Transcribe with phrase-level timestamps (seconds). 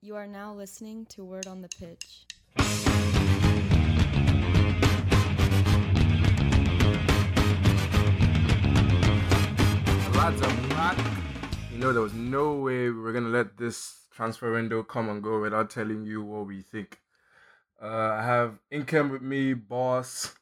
[0.00, 2.24] You are now listening to Word on the Pitch.
[2.54, 2.62] The
[10.14, 10.96] lads are back.
[11.72, 15.20] You know, there was no way we were gonna let this transfer window come and
[15.20, 17.00] go without telling you what we think.
[17.82, 20.32] Uh, I have Income with me, boss,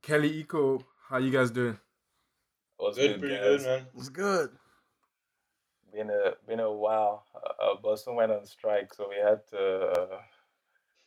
[0.00, 0.82] Kelly Eco.
[1.10, 1.78] How you guys doing?
[2.78, 3.86] What's Good, pretty good, man.
[3.98, 4.48] It's good.
[5.98, 7.24] Been a been a while.
[7.34, 10.18] Uh, Boston went on strike, so we had to uh,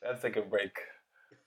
[0.06, 0.78] had to take a break.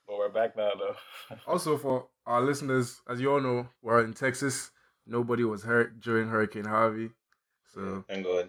[0.07, 1.37] But we're back now, though.
[1.47, 4.71] Also, for our listeners, as you all know, we're in Texas.
[5.07, 7.11] Nobody was hurt during Hurricane Harvey,
[7.75, 8.49] so Thank God.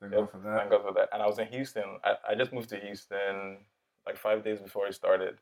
[0.00, 0.58] thank Yep, God for that.
[0.58, 1.08] Thank God for that.
[1.12, 1.98] And I was in Houston.
[2.04, 3.58] I, I just moved to Houston
[4.06, 5.38] like five days before it started,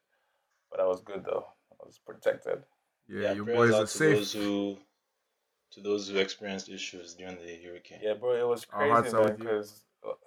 [0.70, 1.44] but I was good though.
[1.72, 2.62] I was protected.
[3.06, 4.16] Yeah, your boys are safe.
[4.16, 4.78] Those who,
[5.72, 8.00] to those who experienced issues during the hurricane.
[8.02, 9.24] Yeah, bro, it was crazy, are man.
[9.24, 9.38] with.
[9.38, 9.82] Because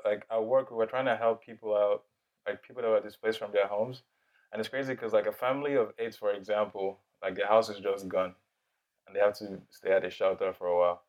[0.06, 2.04] like at work, we were trying to help people out,
[2.48, 4.04] like people that were displaced from their homes,
[4.52, 7.80] and it's crazy because like a family of eight, for example, like their house is
[7.80, 8.36] just gone,
[9.08, 11.02] and they have to stay at a shelter for a while.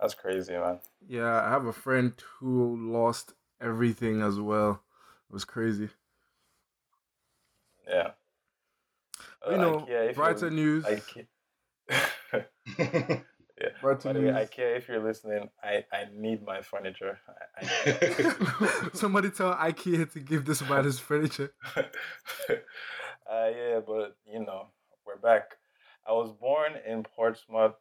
[0.00, 0.78] That's crazy, man.
[1.08, 4.82] Yeah, I have a friend who lost everything as well.
[5.28, 5.88] It was crazy.
[7.88, 8.10] Yeah.
[9.48, 10.84] you Uh, know, IKEA, if brighter you're- news.
[10.84, 11.26] IKEA.
[13.60, 13.68] yeah.
[13.80, 14.32] Brighter By the way.
[14.32, 17.18] IKEA, if you're listening, I, I need my furniture.
[17.56, 21.52] I, I, Somebody tell IKEA to give this man his furniture.
[21.76, 21.82] uh,
[23.28, 24.68] yeah, but you know,
[25.06, 25.56] we're back.
[26.06, 27.74] I was born in Portsmouth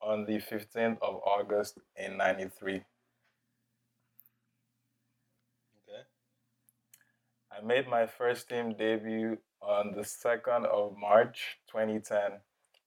[0.00, 2.74] on the 15th of August in 93.
[2.74, 2.84] okay.
[7.50, 12.40] I made my first team debut on the 2nd of March 2010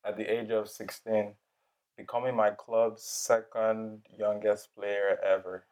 [0.05, 1.33] at the age of 16,
[1.97, 5.65] becoming my club's second youngest player ever.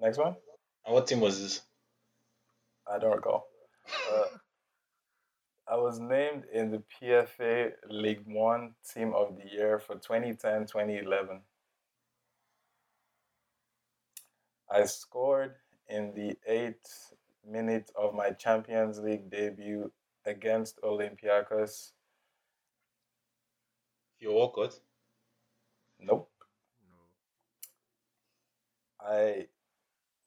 [0.00, 0.36] Next one?
[0.84, 1.62] And what team was this?
[2.90, 3.48] I don't recall.
[4.12, 4.24] Uh,
[5.68, 11.40] I was named in the PFA League One Team of the Year for 2010 2011.
[14.70, 15.54] I scored
[15.88, 17.14] in the eighth
[17.48, 19.90] minute of my Champions League debut
[20.24, 21.92] against Olympiacos.
[24.18, 24.80] Your Walcott.
[26.00, 26.30] Nope.
[29.00, 29.46] I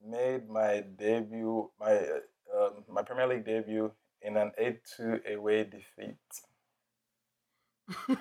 [0.05, 3.91] made my debut, my uh, my Premier League debut
[4.21, 6.17] in an 8-2 away defeat.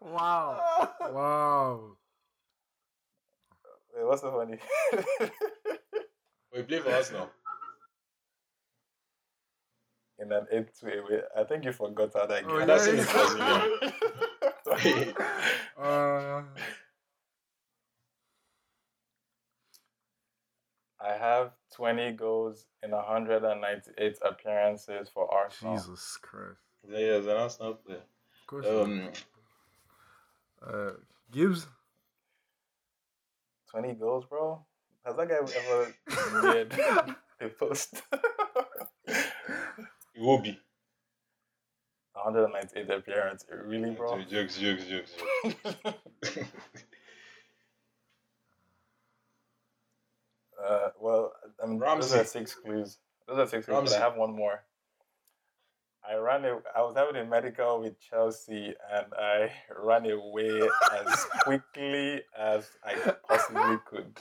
[0.00, 0.60] wow.
[1.00, 1.96] Wow.
[3.94, 4.58] Wait, what's so funny?
[6.54, 7.30] We play for us now.
[10.18, 11.20] in an 8-2 away.
[11.36, 12.66] I think you forgot how that Oh, game.
[12.66, 13.64] That's yeah.
[14.84, 15.14] in.
[15.80, 16.42] Uh,
[21.02, 25.76] I have 20 goals in 198 appearances for Arsenal.
[25.76, 26.58] Jesus Christ.
[26.86, 27.98] yeah, yeah, an Arsenal player.
[27.98, 28.66] Of course.
[28.66, 29.08] Um,
[30.66, 30.90] uh,
[31.32, 31.66] Gibbs?
[33.70, 34.62] 20 goals, bro?
[35.04, 35.94] Has that guy ever
[36.42, 36.72] made
[37.40, 38.02] a post?
[40.18, 40.56] Iwobi.
[42.12, 43.48] 198 appearances.
[43.64, 44.18] Really, bro?
[44.30, 45.12] Jokes, jokes, jokes,
[45.44, 46.44] jokes.
[50.62, 52.18] Uh, well, I mean, those Ramsey.
[52.18, 52.98] are six clues.
[53.26, 53.96] Those are six clues, but Ramsey.
[53.96, 54.62] I have one more.
[56.08, 56.44] I ran.
[56.44, 60.60] A, I was having a medical with Chelsea, and I ran away
[60.98, 64.18] as quickly as I possibly could.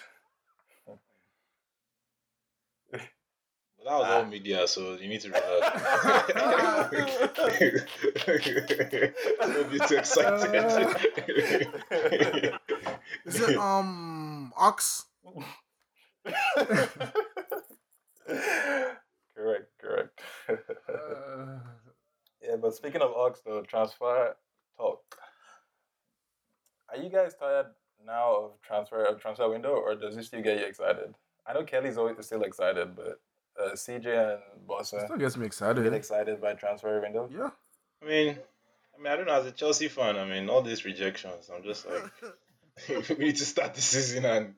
[2.91, 3.01] But
[3.89, 6.91] that was all media, so you need to relax.
[9.41, 10.53] Don't be too excited.
[13.25, 15.05] Is it, um, Ox?
[19.35, 20.21] correct, correct.
[20.47, 21.57] Uh,
[22.43, 24.35] yeah, but speaking of Ox, though, transfer
[24.77, 25.01] talk.
[26.89, 27.65] Are you guys tired
[28.05, 31.15] now of transfer of transfer window, or does this still get you excited?
[31.47, 33.19] I know Kelly's always still excited, but
[33.59, 35.83] uh, CJ and Bossa still gets me excited.
[35.83, 36.33] get excited.
[36.33, 37.29] excited by transfer window.
[37.31, 37.49] Yeah.
[38.01, 38.37] I mean,
[38.97, 39.33] I mean, I don't know.
[39.39, 43.45] As a Chelsea fan, I mean, all these rejections, I'm just like, we need to
[43.45, 44.55] start the season and,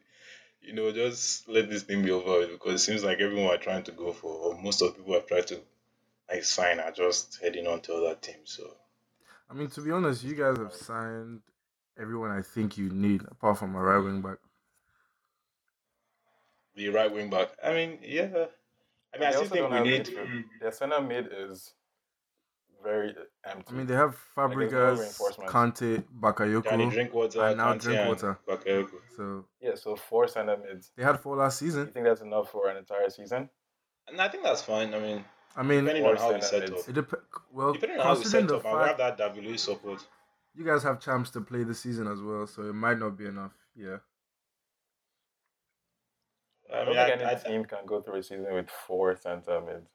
[0.62, 3.58] you know, just let this thing be over with because it seems like everyone are
[3.58, 5.60] trying to go for, or most of the people have tried to
[6.32, 8.52] like sign are just heading on to other teams.
[8.52, 8.72] So
[9.50, 11.42] I mean, to be honest, you guys have signed
[12.00, 14.38] everyone I think you need, apart from a right wing back.
[16.76, 17.50] the right wing back.
[17.64, 18.46] I mean, yeah.
[19.14, 20.06] I mean, I They still also think we need.
[20.06, 20.28] midfield.
[20.28, 20.40] Mm-hmm.
[20.62, 21.74] Their center mid is
[22.84, 23.16] very
[23.46, 23.66] empty.
[23.74, 25.54] I mean, they have Like, Fabregas, reinforcements.
[25.54, 28.40] Kante, Danny Bakayoko, Drinkwater, and now Kante, Drinkwater.
[28.48, 29.00] Bakayoko.
[29.16, 30.92] so yeah, so four center mids.
[30.96, 31.88] they had four last season.
[31.88, 33.50] You think that's enough for an entire season?
[34.08, 34.94] And I think that's fine.
[34.96, 35.24] I mean,
[35.56, 36.82] I mean, depending on how we set mids.
[36.84, 36.90] up.
[36.90, 37.22] it dep-
[37.52, 40.06] well, Depending on how we set up, and we have that W support.
[40.56, 43.26] you guys have champs to play this season as well, so it might not be
[43.28, 43.52] enough.
[43.76, 43.98] Yeah,
[46.74, 48.70] I, I don't mean, think I, any I, team can go through a season with
[48.88, 49.90] four center mids.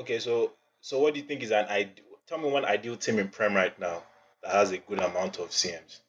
[0.00, 2.04] okay, so so what do you think is an ideal?
[2.26, 4.02] Tell me one ideal team in Prem right now
[4.42, 6.00] that has a good amount of CMs.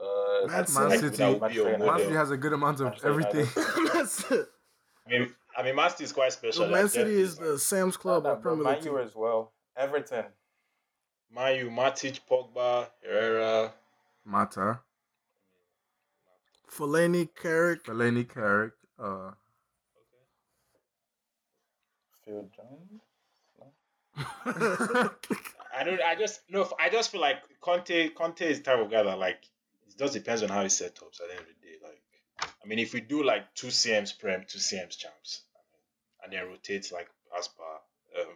[0.00, 1.96] Uh, Man that's Man like City- that would be your Manchester model.
[1.98, 3.46] Man City has a good amount of everything.
[3.76, 3.92] United.
[3.94, 4.46] That's it.
[5.06, 6.52] I mean, I mean, Man City is quite special.
[6.52, 8.84] So like Man City is the Sam's Club Nah, of but Premier Man League.
[8.84, 9.52] U as well.
[9.76, 10.24] Everton.
[11.34, 13.72] Man U, Matic, Pogba, Herrera.
[14.24, 14.80] Mata,
[16.70, 17.84] Fellaini, Carrick.
[17.84, 19.32] Fellaini, Carrick, uh,
[22.24, 23.02] Phil Jones.
[25.76, 26.00] I don't.
[26.02, 26.68] I just no.
[26.78, 28.08] I just feel like Conte.
[28.10, 29.44] Conte is the type of guy that like
[29.86, 31.08] it just depends on how he set up.
[31.12, 32.02] So at the end of the day, like
[32.62, 35.42] I mean, if we do like two CMs Prem, two CMs Champs,
[36.24, 38.34] I mean, and then rotate like as per um,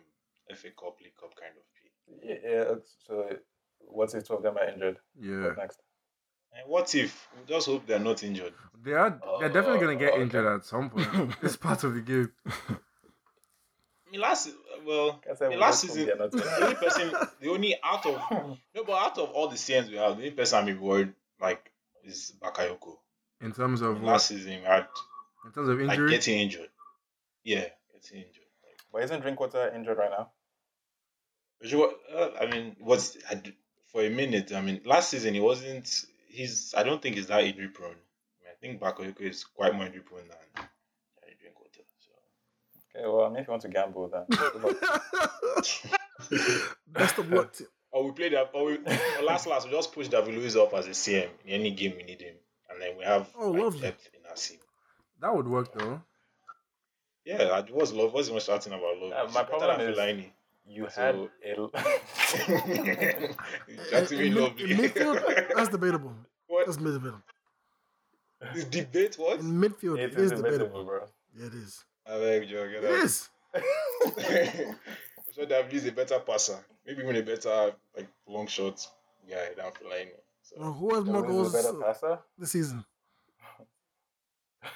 [0.55, 2.29] FA Cup, League Cup kind of P.
[2.29, 2.75] Yeah, yeah.
[3.07, 3.37] So
[3.81, 4.99] what's if two of them are injured?
[5.21, 5.47] yeah.
[5.47, 5.81] What next?
[6.55, 8.53] And what if we just hope they're not injured?
[8.85, 9.19] They are.
[9.41, 10.23] They're definitely gonna get Oh, okay.
[10.23, 11.35] injured at some point.
[11.43, 12.31] it's part of the game.
[12.47, 14.51] I mean, last
[14.87, 18.59] well, Can't I mean, last season they're not the only person, the only out of
[18.75, 21.71] no, but out of all the CMs we have, the only person I'm worried like
[22.05, 22.99] is Bakayoko.
[23.41, 24.13] In terms of what?
[24.13, 24.87] Last season, we had
[25.47, 26.69] In terms of like injury, getting injured.
[27.45, 27.65] Yeah,
[27.95, 28.45] getting injured.
[28.65, 30.31] Like, But isn't Drinkwater injured right now?
[31.61, 33.17] But you what- uh, I mean, was
[33.93, 34.53] for a minute?
[34.53, 36.05] I mean, last season he wasn't.
[36.33, 36.75] He's.
[36.77, 37.91] I don't think he's that injury prone.
[37.93, 41.83] I, mean, I think Bakayoko is quite more injury prone than than Drinkwater.
[41.99, 42.13] So.
[42.99, 44.77] Okay, well, I mean, if you want to gamble, then good.
[46.87, 48.51] Best of luck to Or we play that.
[48.55, 51.61] Or we or last last we just push David Luiz up as a CM in
[51.61, 52.35] any game we need him,
[52.71, 53.81] and then we have Oh, like, lovely.
[53.83, 54.59] depth in our team.
[55.21, 56.01] that would work though.
[57.25, 58.13] Yeah, I was love.
[58.13, 59.13] Wasn't much shouting about love.
[59.13, 60.31] Uh, He's my better problem than is- Fellaini.
[60.67, 61.29] You So- had a.
[63.91, 64.71] That's in, me in, lovely.
[64.71, 66.15] in midfield, that's debatable.
[66.47, 66.67] what?
[66.67, 67.23] That's debatable.
[68.55, 69.41] This debate what?
[69.41, 70.43] In midfield, it it is is debatable.
[70.59, 71.01] debatable, bro.
[71.37, 71.85] Yeah, it is.
[72.07, 73.05] I beg you, get It out.
[73.05, 73.29] is.
[73.55, 73.63] I'm
[75.35, 76.59] sure David is a better passer.
[76.87, 78.85] Maybe even a better like long shot
[79.29, 80.11] guy than Fellaini.
[80.43, 82.19] So, Well, who has more goals better passer?
[82.39, 82.85] this season?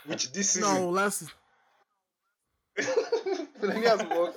[0.06, 0.74] which this season?
[0.74, 1.34] No, last season.
[3.74, 4.28] Fellaini has more.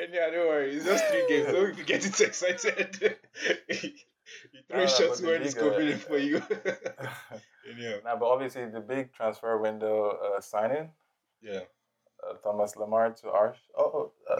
[0.00, 0.74] And yeah, don't worry.
[0.76, 1.46] It's just three games.
[1.52, 3.16] Don't get it excited.
[3.68, 3.94] he
[4.54, 6.42] No, throw no, shots but the when it's league, uh, convenient for you.
[7.78, 7.96] yeah.
[8.04, 10.90] Nah, but obviously the big transfer window uh, signing,
[11.40, 11.60] Yeah.
[12.28, 13.58] uh, Thomas Lemar to Arsh.
[13.76, 14.36] Oh, oh uh,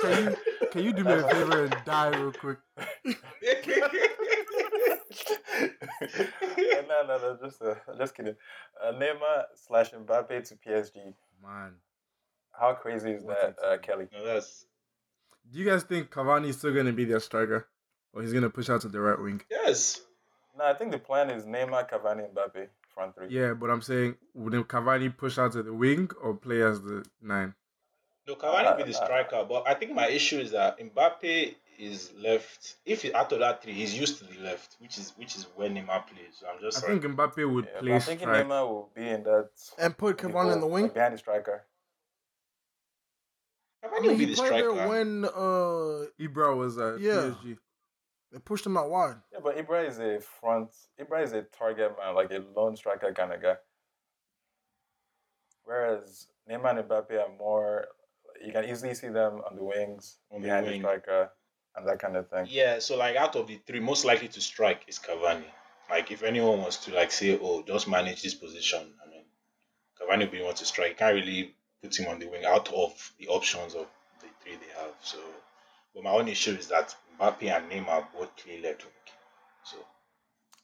[0.00, 0.36] Can you
[0.72, 2.58] can you do me a favor and die real quick?
[6.88, 8.36] no, no, no, just uh, just kidding.
[8.82, 11.14] Uh, Neymar slash Mbappe to PSG.
[11.42, 11.74] Man,
[12.58, 13.78] How crazy is that, uh.
[13.78, 14.08] Kelly?
[14.12, 14.66] no, that's
[15.52, 17.66] do you guys think Cavani is still gonna be their striker,
[18.12, 19.40] or he's gonna push out to the right wing?
[19.50, 20.00] yes.
[20.58, 23.28] No, I think the plan is Neymar, Cavani, and Mbappe front three.
[23.30, 27.04] Yeah, but I'm saying would Cavani push out to the wing or play as the
[27.22, 27.54] nine?
[28.26, 31.54] No, Cavani be the Uh, uh, striker, but I think my issue is that Mbappe
[31.78, 32.76] is left.
[32.84, 35.46] If he, out of that three, he's used to the left, which is which is
[35.54, 36.34] where Neymar plays.
[36.40, 38.28] So I'm just I like, think Mbappe would Yeah, but play I'm thinking.
[38.28, 39.48] Neymar will be in that.
[39.78, 40.84] And put Cavani in the wing.
[40.84, 41.64] like behind the striker.
[43.90, 44.74] Cavani I mean, be he played striker.
[44.74, 47.34] there when uh Ibra was at Yeah.
[47.42, 47.58] PSG.
[48.32, 49.16] they pushed him out wide.
[49.32, 50.70] Yeah, but Ibra is a front.
[51.00, 53.56] Ibra is a target man, like a lone striker kind of guy.
[55.64, 57.86] Whereas Neymar and Mbappe are more.
[58.44, 60.80] You can easily see them on the wings, On the behind the, wing.
[60.80, 61.30] striker,
[61.76, 62.46] and that kind of thing.
[62.48, 65.44] Yeah, so like out of the three, most likely to strike is Cavani.
[65.90, 69.24] Like if anyone wants to like say, oh, just manage this position, I mean,
[70.00, 70.90] Cavani will be one to strike.
[70.90, 73.86] You can't really put him on the wing out of the options of
[74.20, 74.94] the three they have.
[75.02, 75.18] So,
[75.94, 78.92] but my only issue is that Mbappe and Neymar both play left wing.
[79.64, 79.76] So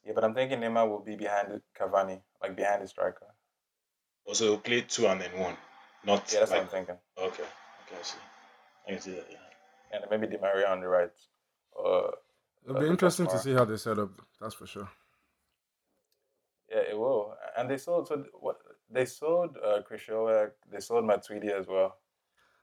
[0.04, 3.26] Yeah, but I'm thinking Neymar will be behind the Cavani, like behind the striker.
[4.26, 5.56] also play two and then one,
[6.04, 6.96] not Yeah, that's like what I'm thinking.
[7.18, 8.18] okay, okay, I see.
[8.86, 9.26] I can see that.
[9.30, 9.38] Yeah.
[9.92, 11.10] And maybe Di Maria on the right.
[11.78, 12.10] Uh,
[12.68, 14.10] It'll be interesting to see how they set up.
[14.40, 14.88] That's for sure.
[16.70, 17.34] yeah, it will.
[17.56, 18.08] And they sold.
[18.08, 18.58] So what
[18.90, 21.96] they sold uh, Krishoa, They sold Matuidi as well.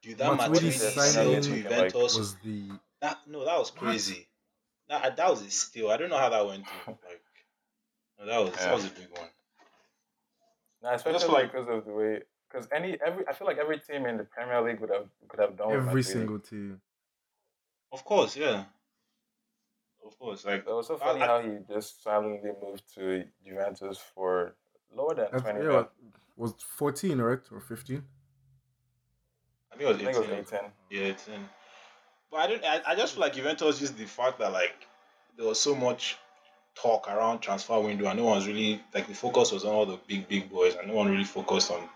[0.02, 1.64] Dude, that Matuidi Matuidi signing signing to like,
[1.94, 4.28] Juventus Was the That no, that was crazy.
[4.90, 5.90] That that was a steal.
[5.92, 6.98] I don't know how that went through.
[7.08, 7.22] Like,
[8.20, 8.66] no, that was Yeah.
[8.66, 9.30] that was a big one.
[10.82, 13.80] Now, especially feel like- because of the way, because any every, I feel like every
[13.80, 16.06] team in the Premier League would have could have done every Matuidi.
[16.06, 16.82] single team.
[17.92, 18.66] Of course, yeah.
[20.06, 23.98] Of course, like It was so funny I- how he just silently moved to Juventus
[24.14, 24.56] for
[24.96, 25.90] lower than That's, 20 yeah, mil.
[26.36, 27.40] was 14, right?
[27.52, 28.04] Or 15?
[29.72, 30.60] I think it was I think it was 18.
[30.60, 30.60] 18.
[30.92, 31.50] Yeah, eighteen.
[32.30, 32.64] But I don't.
[32.64, 34.76] I, I just feel like Juventus just the fact that like
[35.38, 36.18] there was so much
[36.76, 40.00] talk around transfer window, and no one's really like the focus was on all the
[40.08, 41.88] big big boys, and no one really focused on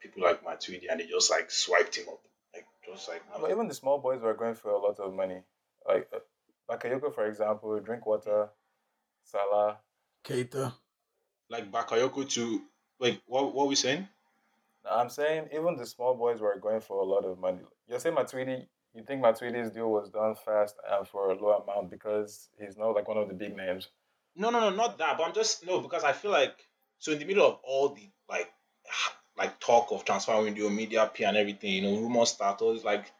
[0.00, 2.20] people like Matuidi, and they just like swiped him up,
[2.54, 5.14] like just like No, But even the small boys were going for a lot of
[5.14, 5.42] money.
[5.86, 6.18] Like uh,
[6.68, 8.48] Bakayoko, for example, Drinkwater,
[9.24, 9.78] Salah.
[10.24, 10.72] Keita.
[11.50, 12.62] Like Bakayoko to
[12.98, 13.20] wait.
[13.26, 14.08] What what we saying?
[14.90, 17.60] I'm saying even the small boys were going for a lot of money.
[17.88, 21.90] You're saying Matuidi, you think Matuidi's deal was done fast and for a low amount
[21.90, 23.88] because he's not like one of the big names.
[24.36, 25.18] No, no, no, not that.
[25.18, 26.56] But I'm just no because I feel like
[26.98, 28.50] so in the middle of all the like
[29.36, 33.10] like talk of transfer window, media, P and everything, you know, rumor starters like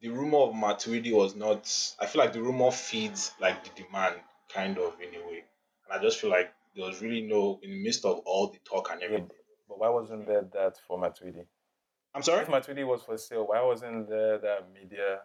[0.00, 1.70] the rumor of Matuidi was not.
[2.00, 4.16] I feel like the rumor feeds like the demand,
[4.52, 5.44] kind of in a way,
[5.84, 8.58] and I just feel like there was really no in the midst of all the
[8.68, 9.30] talk and Yeah, everything.
[9.68, 11.46] but why wasn't there that for Matuidi?
[12.14, 12.42] I'm sorry.
[12.42, 15.20] If Matuidi was for sale, why wasn't there that media?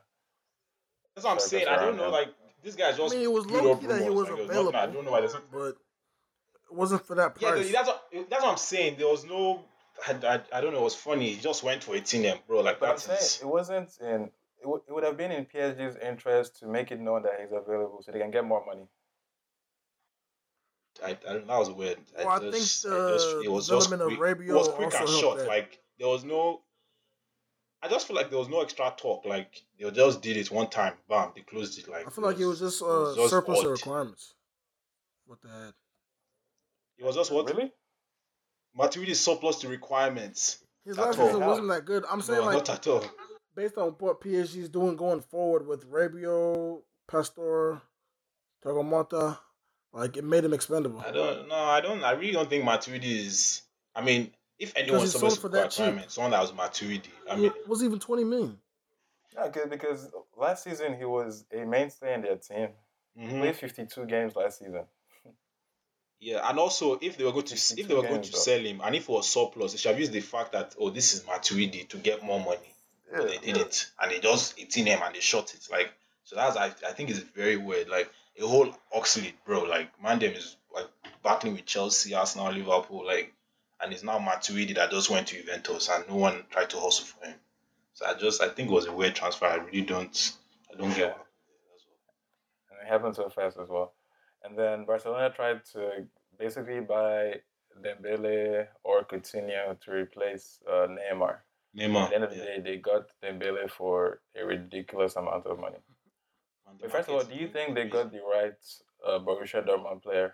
[1.15, 1.67] That's what I'm saying.
[1.67, 2.05] I don't know.
[2.05, 2.11] him.
[2.11, 2.29] Like
[2.63, 3.13] this guy's I just.
[3.15, 4.77] mean, it was build low key that he was like, there nothing- available.
[4.79, 5.75] I don't know why there's not But it
[6.73, 7.71] wasn't for that Yeah, price.
[7.71, 8.95] that's what that's what I'm saying.
[8.97, 9.63] There was no,
[10.07, 10.79] I, I, I don't know.
[10.79, 11.33] It was funny.
[11.33, 12.61] He just went for 18 M, bro.
[12.61, 14.29] Like But I'm that saying it wasn't in.
[14.59, 17.49] It, w- it would have been in PSG's interest to make it known that he's
[17.51, 18.83] available so they can get more money.
[21.03, 21.97] I, I, that was weird.
[22.17, 24.01] Well, I think just, the just, it was just quick.
[24.01, 25.37] of it was quick also and short.
[25.39, 25.47] that.
[25.47, 26.61] Like there was no.
[27.83, 29.25] I just feel like there was no extra talk.
[29.25, 31.87] Like they just did it one time, bam, they closed it.
[31.89, 33.71] Like I feel like it was just it uh, was just surplus of odd.
[33.71, 34.33] requirements.
[35.25, 35.73] What the heck?
[36.99, 37.71] It was just what Really?
[38.77, 40.59] Matuidi surplus to requirements.
[40.85, 41.27] His At last all.
[41.27, 42.05] season wasn't that good.
[42.09, 43.05] I'm saying No, like not at all.
[43.55, 47.81] based on what PSG's doing going forward with Rabiot, Pastor,
[48.63, 49.37] Tagamata,
[49.93, 51.01] like it made him expendable.
[51.05, 51.55] I don't know.
[51.55, 52.03] I don't.
[52.03, 53.61] I really don't think Matuidi is.
[53.95, 56.09] I mean, if anyone he's supposed sold to for for that cheap.
[56.11, 57.09] someone that was Matuidi.
[57.29, 58.57] I mean, it was even twenty million.
[59.33, 62.69] Yeah, cause, because last season he was a mainstay in their team.
[63.17, 63.39] mhm.
[63.39, 64.83] Played 52 games last season.
[66.19, 68.37] yeah, and also if they were going to if they were going to though.
[68.37, 70.89] sell him, and if it was surplus, they should have used the fact that oh,
[70.89, 72.73] this is Matuidi to get more money.
[73.11, 75.67] But they didn't, and they just 18 him and they shot it.
[75.69, 75.91] Like
[76.23, 77.89] so, that's I, I think it's very weird.
[77.89, 78.09] Like
[78.41, 79.63] a whole Oxlade, bro.
[79.63, 80.87] Like Mandem is like
[81.23, 83.33] battling with Chelsea, Arsenal, Liverpool, like,
[83.81, 87.05] and it's now Matuidi that just went to Juventus, and no one tried to hustle
[87.05, 87.35] for him.
[87.93, 89.45] So I just I think it was a weird transfer.
[89.45, 90.33] I really don't
[90.71, 91.17] I don't get.
[91.17, 91.27] What,
[92.71, 93.93] and it happened so fast as well.
[94.43, 96.07] And then Barcelona tried to
[96.39, 97.35] basically buy
[97.83, 101.37] Dembele or Coutinho to replace uh, Neymar.
[101.77, 102.03] Neymar.
[102.03, 102.45] At the end of the yeah.
[102.45, 105.77] day, they got Dembele for a ridiculous amount of money.
[106.71, 108.53] And the But first of all, do you think they got the right
[109.05, 110.33] uh, Borussia Dortmund player?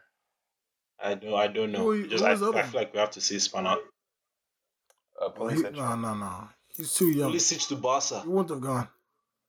[0.99, 1.33] I don't.
[1.33, 1.79] I don't know.
[1.91, 2.71] Who- Just who I, is the other I one?
[2.71, 3.69] feel like we have to say Spanner.
[3.69, 5.75] Uh, Oh, he, Pulisic.
[5.75, 6.47] no, no, no.
[6.75, 7.31] He's too young.
[7.31, 8.21] Pulisic to Barca.
[8.21, 8.87] He wouldn't have gone.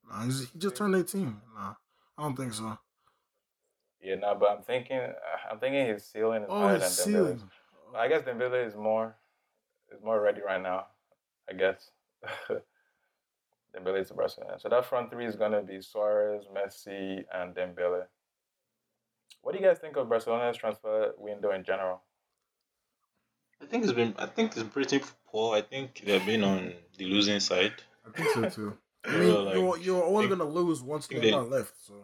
[0.08, 1.36] Nah, he's, he just turned eighteen.
[1.54, 1.74] Nah,
[2.16, 2.78] I don't think so.
[4.00, 5.12] Yeah, no, but I'm thinking, uh,
[5.50, 7.04] I'm thinking his ceiling is Oh, higher his than Dembele's.
[7.04, 7.50] ceiling.
[7.96, 9.16] I guess Dembele is more,
[9.92, 10.86] is more ready right now.
[11.50, 11.90] I guess.
[13.78, 14.58] Dembele is Barcelona.
[14.58, 18.04] So that front three is gonna be Suarez, Messi, and Dembele.
[19.42, 22.02] What do you guys think of Barcelona's transfer window in general?
[23.62, 24.14] I think it's been.
[24.18, 25.56] I think it's pretty poor.
[25.56, 27.72] I think they've been on the losing side.
[28.06, 28.78] I think so too.
[29.04, 31.74] I mean, Yeah, like, you're you're only think- gonna lose once think Neymar they- left.
[31.86, 31.94] So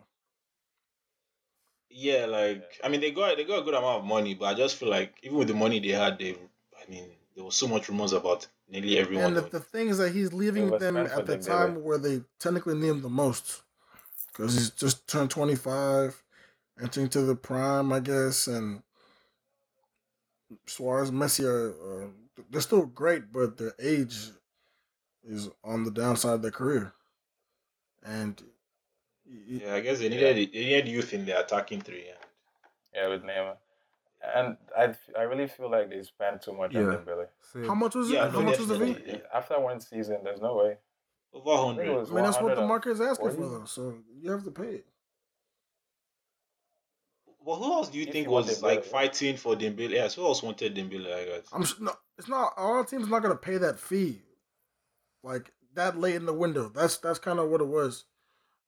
[1.90, 4.54] Yeah, like I mean, they got they got a good amount of money, but I
[4.54, 6.32] just feel like even with the money they had, they.
[6.32, 9.26] I mean, there was so much rumors about nearly everyone.
[9.26, 11.46] and the, going- the thing is that he's leaving was them at the Dembele.
[11.46, 13.62] time where they technically need him the most,
[14.28, 16.22] because he's just turned twenty five,
[16.82, 18.82] entering to the prime, I guess, and
[20.66, 22.08] Suarez, Messi are uh,
[22.50, 24.16] they're still great, but their age
[25.26, 26.92] is on the downside of their career,
[28.04, 28.42] and
[29.26, 32.08] y- yeah, I guess they needed they needed youth in the attacking three.
[32.08, 32.18] And
[32.94, 33.56] Yeah, with Neymar.
[34.36, 36.96] And I, I really feel like they spent too much on Yeah.
[36.98, 37.26] Dembele.
[37.52, 37.66] Same.
[37.66, 38.14] how much was it?
[38.14, 38.92] Yeah, how no, much was the fee?
[38.94, 39.22] definitely.
[39.34, 40.76] After one season, there's no way.
[41.32, 41.94] over I hundred.
[41.94, 42.68] was I mean, that's what the 140.
[42.68, 43.64] market is asking for, though.
[43.66, 44.86] So you have to pay it.
[47.44, 49.90] Well, who else do you If think you was Dembele, like fighting for Dembele?
[49.90, 51.12] Yes, who else wanted Dembele?
[51.12, 51.46] I guess.
[51.52, 52.54] I'm s- no, it's not.
[52.56, 54.22] A lot of teams not gonna pay that fee,
[55.22, 56.70] like that late in the window.
[56.74, 58.04] That's that's kind of what it was.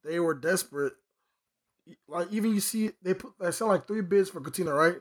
[0.05, 0.93] They were desperate.
[2.09, 5.01] Like even you see, they put they sent like three bids for Coutinho, right?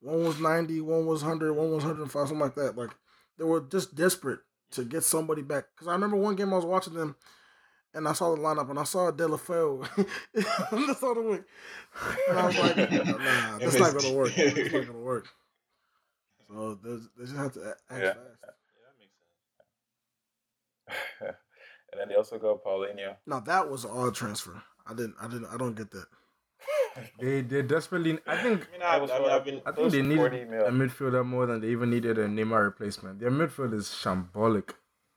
[0.00, 2.76] One was ninety, one was hundred, one was hundred and five, something like that.
[2.76, 2.90] Like
[3.38, 4.40] they were just desperate
[4.72, 5.64] to get somebody back.
[5.74, 7.16] Because I remember one game I was watching them,
[7.92, 9.82] and I saw the lineup, and I saw Deulofeu
[10.72, 11.44] on the other wing,
[12.28, 14.32] and I was like, "Nah, that's not gonna work.
[14.36, 15.26] It's not gonna work."
[16.48, 18.14] So they just have to act Yeah.
[18.14, 18.18] fast.
[18.42, 19.14] Yeah, that makes
[21.20, 21.36] sense.
[21.92, 23.16] and then they also got Paulinho.
[23.26, 24.62] Now that was an odd transfer.
[24.86, 25.16] I didn't.
[25.20, 25.46] I didn't.
[25.46, 26.06] I don't get that.
[27.20, 28.18] They they desperately.
[28.26, 29.62] I think I mean, I, I mean, I've been.
[29.64, 33.20] I think they needed 40 a midfielder more than they even needed a Neymar replacement.
[33.20, 34.70] Their midfield is shambolic.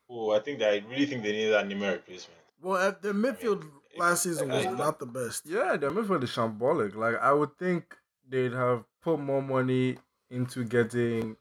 [0.09, 2.39] Oh, I think that I really think they need a Neymar replacement.
[2.61, 5.45] Well, at their midfield if- last season was I- not the best.
[5.45, 6.95] Yeah, their midfield is shambolic.
[6.95, 7.95] Like I would think
[8.29, 9.97] they'd have put more money
[10.29, 11.35] into getting.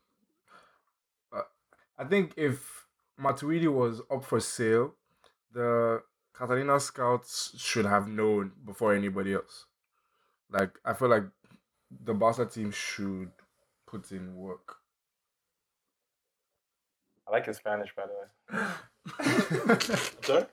[1.32, 1.42] Uh,
[1.98, 2.86] I think if
[3.20, 4.94] Matuidi was up for sale,
[5.52, 6.02] the
[6.36, 9.66] Catalina scouts should have known before anybody else.
[10.52, 11.24] Like I feel like
[12.04, 13.30] the Barca team should
[13.86, 14.76] put in work.
[17.26, 19.78] I like his Spanish, by the way.
[20.22, 20.46] Sorry.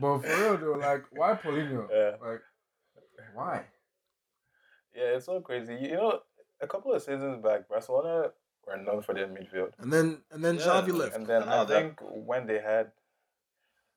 [0.00, 1.88] But for real though, like why Paulinho?
[1.90, 2.16] Yeah.
[2.24, 2.40] Like
[3.34, 3.64] why?
[4.94, 5.74] Yeah, it's so crazy.
[5.74, 6.20] You know,
[6.60, 8.30] a couple of seasons back, Barcelona
[8.66, 9.72] were known for their midfield.
[9.78, 11.16] And then and then Yeah, Xavi left.
[11.16, 12.92] And then I I know that- think when they had,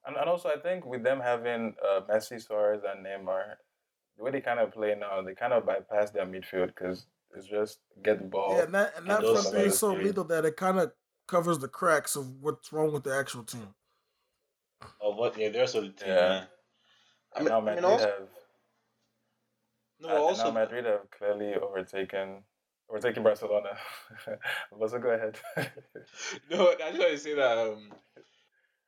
[0.05, 3.55] and, and also I think with them having uh, Messi, Suarez, and Neymar,
[4.17, 7.05] the way they kind of play now, they kind of bypass their midfield because
[7.35, 8.55] it's just get the ball.
[8.57, 10.91] Yeah, and that and that those front is so players- lethal that it kind of
[11.27, 13.73] covers the cracks of what's wrong with the actual team.
[15.01, 15.37] Of what?
[15.37, 15.93] Yeah, the rest of team.
[16.07, 16.15] Yeah.
[16.15, 16.43] Yeah.
[17.35, 18.27] I mean, now I mean, Madrid also, have
[19.99, 22.43] no, and also, now Madrid have clearly overtaken
[22.89, 23.77] overtaken Barcelona.
[24.79, 25.39] but so go ahead.
[26.51, 27.57] no, I just want to say that.
[27.57, 27.91] Um,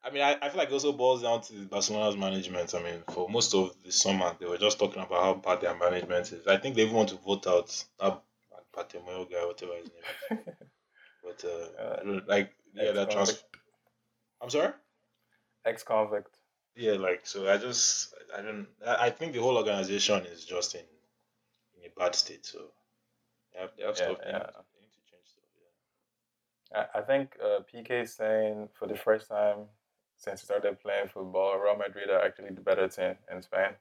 [0.06, 2.76] I mean, I, I feel like it also boils down to Barcelona's management.
[2.76, 5.76] I mean, for most of the summer, they were just talking about how bad their
[5.76, 6.46] management is.
[6.48, 8.22] I think they even want to vote out that
[8.76, 10.54] Patemoyo guy, whatever his name is.
[11.24, 13.08] But uh, Uh, like yeah, that.
[13.08, 13.44] Ex-convict.
[14.42, 14.74] I'm sorry.
[15.66, 16.38] Ex-convict.
[16.76, 17.50] Yeah, like so.
[17.52, 18.68] I just I don't.
[18.86, 20.86] I I think the whole organization is just in
[21.78, 22.46] in a bad state.
[22.46, 22.60] So
[23.54, 24.18] they have, they have Yeah, stuff.
[24.24, 24.38] They, yeah.
[24.38, 25.50] Need to, they need to change stuff.
[26.72, 26.86] Yeah.
[26.94, 29.66] I, I think uh, Piqué is saying for the first time
[30.18, 33.72] since he started playing football, Real Madrid are actually the better team in Spain.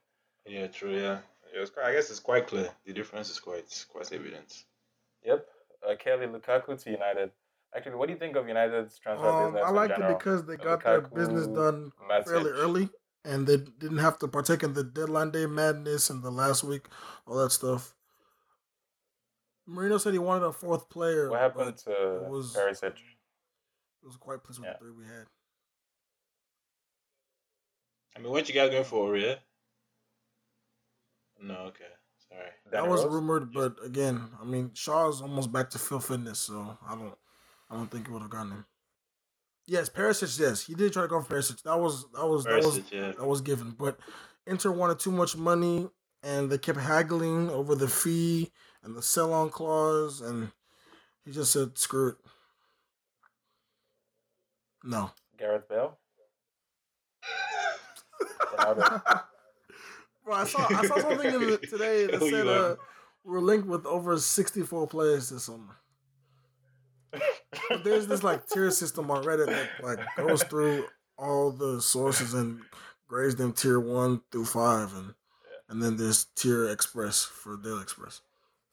[0.45, 0.93] Yeah, true.
[0.95, 1.19] Yeah,
[1.53, 2.69] yeah it's quite, I guess it's quite clear.
[2.85, 4.65] The difference is quite quite evident.
[5.23, 5.45] Yep.
[5.87, 7.31] Uh, Kelly Lukaku to United.
[7.75, 10.45] Actually, what do you think of United's transfer Um, business I in liked it because
[10.45, 12.25] they got their business done Matic.
[12.25, 12.89] fairly early,
[13.25, 16.87] and they didn't have to partake in the deadline day madness and the last week,
[17.27, 17.93] all that stuff.
[19.67, 21.29] Mourinho said he wanted a fourth player.
[21.29, 22.93] What happened to it was- Perisic?
[24.03, 24.73] It was quite pleased with Yeah.
[24.73, 25.25] the three we had.
[28.15, 29.37] I mean, weren't you guys going for Aurier?
[31.41, 31.83] No, okay,
[32.29, 32.49] sorry.
[32.71, 33.13] That Danny was Rose?
[33.13, 37.13] rumored, but again, I mean, Shaw's almost back to full fitness, so I don't,
[37.69, 38.65] I don't think he would have gotten him.
[39.67, 40.39] Yes, Perisic.
[40.39, 41.61] Yes, he did try to go for Perisic.
[41.63, 43.11] That was that was that was yeah.
[43.11, 43.97] that was given, but
[44.47, 45.89] Inter wanted too much money,
[46.23, 48.51] and they kept haggling over the fee
[48.83, 50.51] and the sell-on clause, and
[51.25, 52.15] he just said, "Screw it."
[54.83, 55.11] No.
[55.37, 55.97] Gareth Bale?
[58.57, 59.01] Ronaldo.
[60.25, 62.75] Bro, I saw I saw something in the, today that said uh,
[63.23, 65.77] we're linked with over sixty-four players this summer.
[67.11, 70.85] But there's this like tier system on Reddit that like goes through
[71.17, 72.61] all the sources and
[73.07, 75.13] grades them tier one through five, and
[75.69, 78.21] and then there's tier express for Daily Express.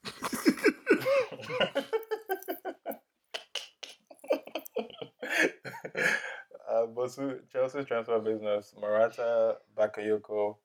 [6.72, 10.56] uh, but so Chelsea's transfer business, Morata, Bakayoko,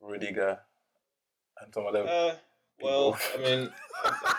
[0.00, 0.58] Rudiger,
[1.60, 2.06] and some other.
[2.06, 2.34] Uh,
[2.80, 3.70] well, I mean,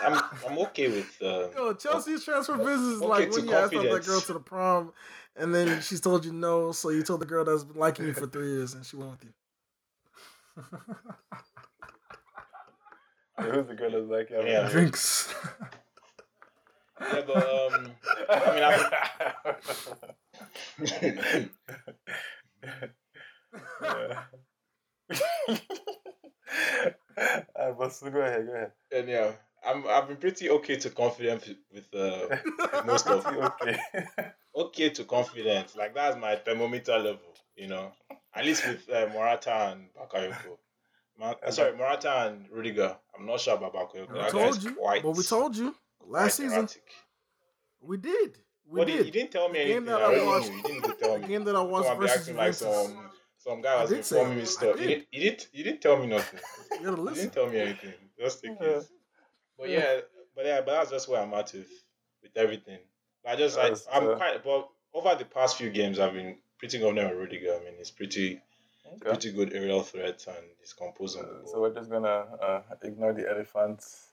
[0.02, 1.22] I'm I'm okay with.
[1.22, 4.20] Uh, Yo, Chelsea's transfer business is Okay like to when you asked out that girl
[4.20, 4.92] to the prom,
[5.36, 8.14] and then she's told you no, so you told the girl that's been liking you
[8.14, 9.32] for three years, and she went with you.
[13.40, 14.68] Who's the girl that's like, yeah, Yeah.
[14.68, 15.32] Drinks.
[17.00, 17.90] yeah, but um,
[18.28, 18.58] I mean,
[23.82, 24.22] yeah.
[27.56, 28.72] uh, but so go ahead, go ahead.
[28.92, 29.32] and yeah,
[29.66, 33.78] I'm I've been pretty okay to confident with uh with most of okay.
[34.54, 35.76] okay to confident.
[35.76, 37.92] Like that's my thermometer level, you know.
[38.34, 40.58] At least with uh, Morata and Bakayoko.
[41.18, 42.96] Ma- uh, sorry, Morata and Rudiger.
[43.18, 44.12] I'm not sure about Bakayoko.
[44.12, 45.74] We That told you, quite, but we told you
[46.10, 46.58] quite last season.
[46.58, 46.82] erratic.
[47.80, 49.06] We did, we But did.
[49.06, 49.84] you didn't tell me The game anything.
[49.86, 51.28] that I I already watched- You didn't need to tell the me.
[51.28, 54.36] game that I watched Someone be versus acting like some some guy was did informing
[54.36, 54.80] me I stuff.
[54.80, 54.88] You did.
[54.88, 56.40] didn't, you didn't you didn't tell me nothing.
[56.82, 57.94] You You didn't tell me anything.
[58.18, 58.66] Just take Yeah.
[58.66, 58.88] it.
[59.58, 60.00] But yeah,
[60.34, 61.70] but yeah, but that's just where I'm at with
[62.22, 62.78] with everything.
[63.24, 66.38] I just I, That's, I'm uh, quite but over the past few games, I've been
[66.58, 67.54] pretty confident with Rudiger.
[67.60, 68.40] I mean, he's pretty
[68.86, 69.10] Okay.
[69.10, 71.52] pretty good aerial threat and he's composing the Uh, ball.
[71.52, 74.07] So we're just gonna uh, ignore the elephants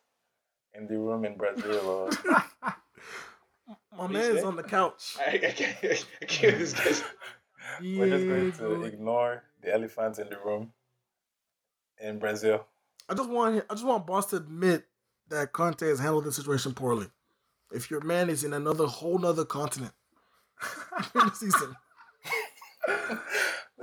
[0.77, 1.87] in the room in Brazil.
[1.87, 2.09] Or...
[3.97, 5.15] My you man's on the couch.
[5.27, 7.03] I, I can't, I can't this guy's.
[7.81, 10.71] we're just going to ignore the elephants in the room
[11.99, 12.65] in Brazil.
[13.09, 14.85] I just want I just want Boss to admit
[15.29, 17.07] that Conte has handled the situation poorly.
[17.71, 19.93] If your man is in another whole nother continent
[21.15, 21.75] in the season,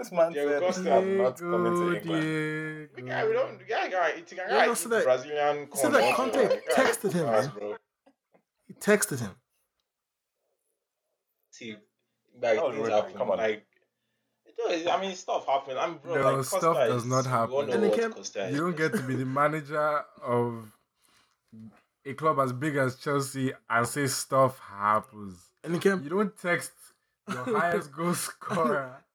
[0.03, 0.95] This man Diego said Costa.
[0.97, 2.89] I'm not coming to England.
[2.97, 3.59] The guy, we don't.
[3.59, 4.25] The guy, guy, eating.
[4.27, 5.69] The Yeah, guy, no, eat so that- Brazilian.
[5.75, 7.53] so that corn, Conte the uh, texted him, man.
[7.57, 7.77] bro.
[8.67, 9.31] he texted him.
[11.51, 11.77] See,
[12.41, 12.91] like Oh, things really?
[12.93, 13.13] happen.
[13.15, 13.39] Come on.
[13.39, 13.65] Like,
[14.45, 15.77] it does, I mean, stuff happens.
[15.79, 16.15] I'm bro.
[16.15, 17.55] No, like, stuff Costa does is- not happen.
[17.55, 18.55] all know And they what can't- Costa is.
[18.55, 20.73] You don't get to be the manager of
[22.05, 25.39] a club as big as Chelsea and say stuff happens.
[25.63, 26.73] And he came You don't text
[27.29, 28.97] your highest goal scorer.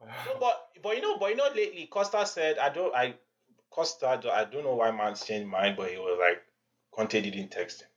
[0.00, 3.14] No, but but you know, but you know, lately Costa said, I don't, I
[3.70, 6.40] Costa, I don't know why man's changed mind, but he was like,
[6.94, 7.88] Conte didn't text him.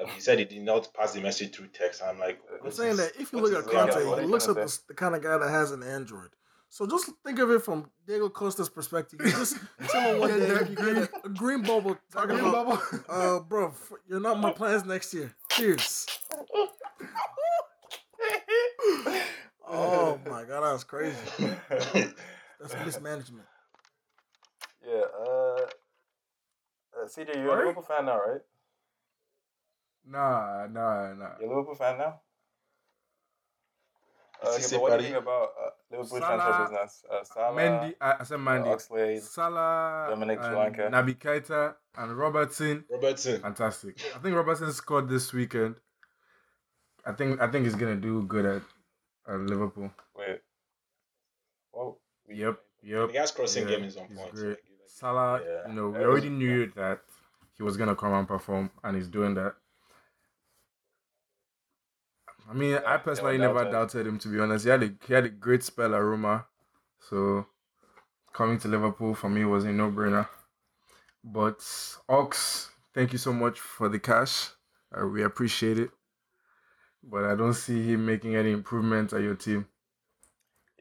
[0.00, 2.02] Um, he said he did not pass the message through text.
[2.02, 4.46] I'm like, I'm saying is- that if you look at going Conte, Conte, he looks
[4.46, 6.30] gonna at the, the kind of guy that has an Android.
[6.70, 9.20] So just think of it from Diego Costa's perspective.
[9.24, 9.56] You just
[9.90, 12.82] chilling one Yeah, day, you green- get a, a green bubble talking Green about, bubble.
[13.08, 13.72] uh, bro,
[14.06, 15.34] you're not my plans next year.
[15.50, 16.06] Cheers.
[19.70, 21.16] Oh my god, that was crazy.
[21.38, 23.46] That's mismanagement.
[24.86, 25.02] yeah.
[25.20, 25.66] Uh,
[26.96, 27.58] uh, CJ, you're a Sorry?
[27.66, 28.40] Liverpool fan now, right?
[30.06, 31.28] Nah, nah, nah.
[31.40, 32.20] You're a Liverpool fan now.
[34.44, 37.04] Uh, Is okay, but what do you think about uh, Liverpool Salah, transfer business?
[37.10, 38.68] Uh, Salah, Mendy, I I said uh, Mandy.
[38.70, 40.90] Oxlade, Salah, Dominic and Solanke.
[40.92, 42.84] Naby Keita, and Robertson.
[42.88, 43.40] Robertson.
[43.42, 44.00] Fantastic.
[44.14, 45.74] I think Robertson scored this weekend.
[47.04, 48.62] I think I think he's gonna do good at,
[49.28, 49.90] at Liverpool.
[50.16, 50.40] Wait.
[51.72, 53.06] Well, Yep, yep.
[53.08, 54.34] The guy's crossing Yeah, game is on point.
[54.34, 54.48] great.
[54.50, 55.68] Like, Salah, Yeah.
[55.68, 57.00] you know, we already knew that
[57.56, 59.56] he was gonna come and perform, and he's doing that.
[62.48, 64.04] I mean, I personally never never doubted.
[64.04, 64.18] doubted him.
[64.20, 66.46] To be honest, he had a he had a great spell at Roma,
[66.98, 67.46] so
[68.32, 70.28] coming to Liverpool for me was a no brainer.
[71.22, 71.60] But
[72.08, 74.50] Ox, thank you so much for the cash.
[74.92, 75.90] Uh, we appreciate it,
[77.10, 79.66] but I don't see him making any improvements at your team.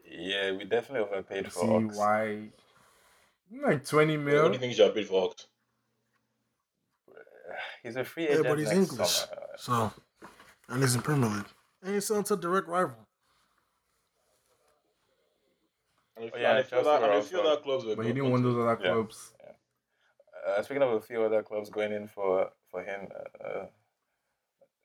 [0.06, 1.98] yeah, we definitely overpaid for See Ox.
[1.98, 2.50] why?
[3.52, 5.48] Like twenty what do you think you should have paid for Ox?
[7.84, 9.10] He's a free Yeah, agent but he's next English.
[9.10, 9.38] summer.
[9.58, 9.92] So,
[10.70, 11.46] and he's in Premier League.
[11.82, 13.08] And he's selling to a direct rival.
[16.18, 17.86] And a Oh, few, yeah, and a few Chelsea other, were and a other clubs
[17.86, 18.92] were But he didn't want those other Yeah.
[18.92, 19.34] clubs.
[20.48, 23.08] Uh, speaking of a few other clubs going in for for him,
[23.44, 23.66] uh,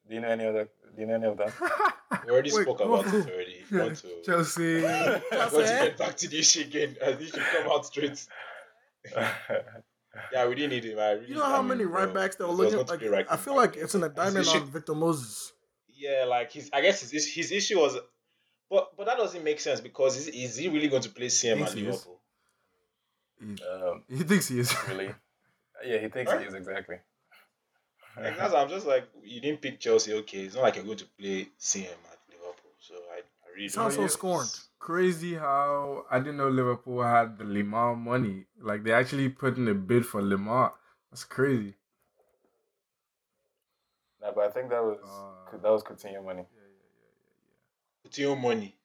[0.09, 0.69] do you know any of other?
[0.95, 1.53] Do you know any of them?
[2.27, 3.21] We already Wait, spoke about who?
[3.21, 3.53] it already.
[3.53, 4.77] If you want to, Chelsea.
[4.77, 4.83] if
[5.33, 7.87] you want to get back to the issue again, I think you should come out
[7.87, 8.27] straight.
[10.33, 10.99] Yeah, we didn't need him.
[10.99, 13.01] I really, You know how I mean, many bro, right backs that were looking like?
[13.11, 15.53] right I feel like it's in indictment diamond on Victor Moses.
[15.89, 16.69] Yeah, like his.
[16.73, 17.97] I guess his his issue was,
[18.71, 21.63] but but that doesn't make sense because is, is he really going to play CM
[21.63, 21.87] at he is.
[21.87, 22.21] Liverpool?
[23.41, 24.75] he, um, he thinks he is.
[24.89, 25.15] really?
[25.85, 26.97] Yeah, he thinks he is exactly.
[28.17, 30.13] Like, that's I'm just like you didn't pick Chelsea.
[30.13, 32.73] Okay, it's not like you're going to play CM at Liverpool.
[32.79, 34.51] So I, I really Sounds don't so scorned.
[34.79, 38.45] Crazy how I didn't know Liverpool had the Lemar money.
[38.61, 40.73] Like they actually put in a bid for Lemar.
[41.11, 41.75] That's crazy.
[44.21, 46.47] No, but I think that was Uh, that was Coutinho money.
[46.55, 47.25] Yeah, yeah, yeah,
[48.05, 48.35] yeah, yeah.
[48.35, 48.77] Coutinho money.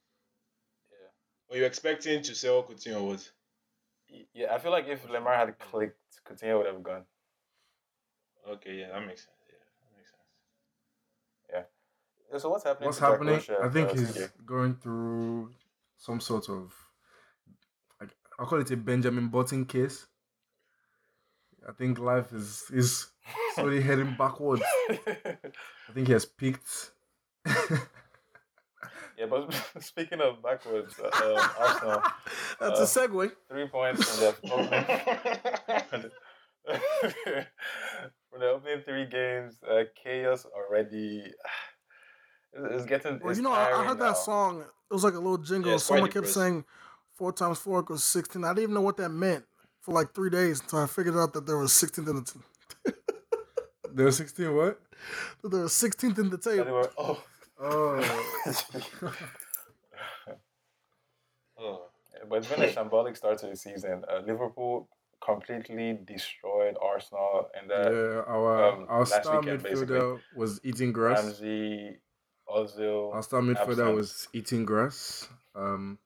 [0.91, 1.07] Yeah.
[1.49, 3.31] Were you expecting to sell Coutinho Was.
[4.33, 7.03] Yeah, I feel like if Lemar had clicked, Coutinho would have gone.
[8.49, 9.37] Okay, yeah, that makes sense.
[9.49, 11.67] Yeah, that makes sense.
[12.31, 12.87] Yeah, so what's happening?
[12.87, 13.39] What's to Jack happening?
[13.39, 14.29] Wilshere, I think uh, he's CJ?
[14.45, 15.51] going through
[15.97, 16.73] some sort of
[18.01, 20.07] like I'll call it a Benjamin Button case.
[21.67, 23.07] I think life is is
[23.55, 24.63] slowly heading backwards.
[24.89, 26.91] I think he has peaked.
[27.45, 32.01] yeah, but speaking of backwards, uh, um, Arsenal
[32.59, 33.31] That's Uh, a segue.
[33.49, 34.33] three points from their
[38.37, 38.59] opening.
[38.59, 41.23] from the opening three games, uh, chaos already.
[42.53, 43.19] It's, it's getting.
[43.19, 44.05] Well, it's you know, I, I heard now.
[44.05, 44.61] that song.
[44.61, 45.73] It was like a little jingle.
[45.73, 46.41] Yeah, Someone kept depressing.
[46.41, 46.65] saying
[47.13, 48.43] four times four equals sixteen.
[48.45, 49.43] I didn't even know what that meant
[49.81, 52.39] for like three days until I figured out that there was sixteenth in the t-
[53.93, 54.79] There was 16 what?
[55.43, 56.71] that there was sixteenth in the table.
[56.71, 57.23] were, oh.
[57.59, 58.31] Oh.
[61.59, 61.85] oh.
[62.29, 64.03] But it's been a shambolic start to the season.
[64.11, 64.89] Uh, Liverpool
[65.27, 70.91] completely destroyed Arsenal, and that yeah, our um, our last star weekend, midfielder was eating
[70.93, 71.23] grass.
[71.23, 71.97] Ramsey
[72.49, 73.13] Ozil.
[73.13, 73.95] Our star midfielder absence.
[73.95, 75.27] was eating grass.
[75.55, 75.97] Um,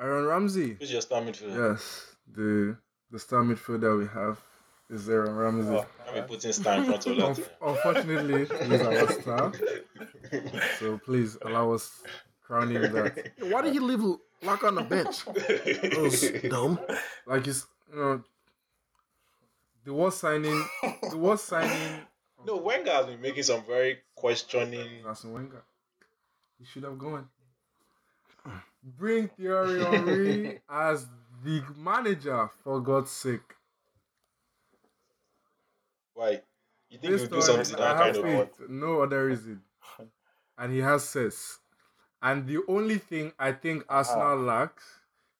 [0.00, 0.76] Aaron Ramsey.
[0.78, 1.72] Who's your star midfielder?
[1.72, 2.76] Yes, the
[3.10, 4.42] the star midfielder we have
[4.90, 5.76] is Aaron Ramsey.
[5.76, 7.50] Oh, Can't be putting star in front of that.
[7.62, 9.52] unfortunately, he's our star.
[10.78, 12.02] So please allow us
[12.42, 13.32] crown him that.
[13.40, 14.00] Why did he leave
[14.42, 15.24] Lock on the bench?
[15.34, 16.78] That was dumb.
[17.26, 18.22] Like it's you know,
[19.84, 20.64] the worst signing,
[21.10, 21.98] the worst signing.
[22.44, 25.04] no, Wenger has been making some very questioning.
[25.06, 25.62] Arsene Wenger.
[26.58, 27.28] He should have gone.
[28.82, 31.06] Bring Thierry Henry as
[31.44, 33.40] the manager for God's sake.
[36.14, 36.40] Why?
[36.90, 38.68] You think he'll do something I that kind of faith.
[38.68, 39.62] No other reason.
[40.58, 41.58] And he has sense.
[42.22, 44.84] And the only thing I think Arsenal lacks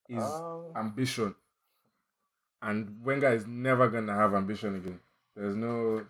[0.09, 1.35] is Um, ambition.
[2.61, 5.01] And Wenger is never gonna have ambition again.
[5.35, 6.07] There's no.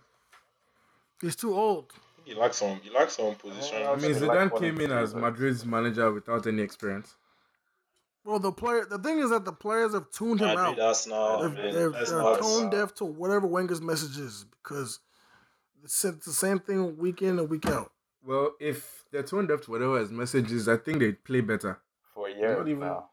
[1.20, 1.92] He's too old.
[2.24, 2.78] he lacks some.
[2.80, 3.86] He lacks some position.
[3.86, 7.16] I mean, Zidane came in as Madrid's manager without any experience.
[8.24, 8.84] Well, the player.
[8.84, 10.80] The thing is that the players have tuned him Madrid, out.
[10.80, 11.40] Arsenal.
[11.50, 15.00] They're, I they're, let's they're not- tone deaf to whatever Wenger's message is because
[15.82, 17.90] it's it's the same thing week in and week out.
[18.24, 21.78] Well, if they're tone deaf to whatever his message is, I think they'd play better.
[22.14, 23.08] for years Not even- now.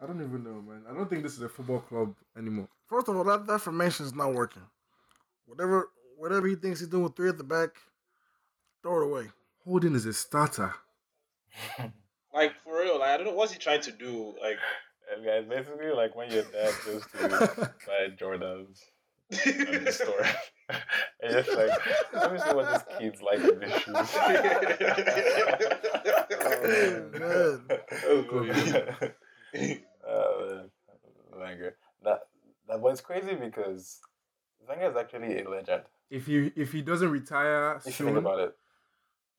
[0.00, 0.82] I don't even know, man.
[0.90, 2.68] I don't think this is a football club anymore.
[2.88, 4.62] First of all, that, that formation is not working.
[5.46, 7.70] Whatever whatever he thinks he's doing with three at the back,
[8.82, 9.30] throw it away.
[9.64, 10.74] Holding is a starter.
[12.34, 14.34] Like for real, like I don't know what's he trying to do.
[14.42, 14.56] Like
[15.14, 17.28] And guys, basically like when your dad goes to
[17.86, 18.78] buy Jordans
[19.32, 20.26] at the store.
[21.20, 21.70] and you're just like,
[22.14, 23.72] let me see what this kid's like in these
[28.04, 29.04] Oh, shoes.
[30.08, 30.62] uh,
[31.38, 31.76] Wenger.
[32.02, 32.20] That
[32.68, 33.98] that was crazy because
[34.68, 35.82] Wenger is actually a legend.
[36.10, 38.54] If he if he doesn't retire If soon, think about it.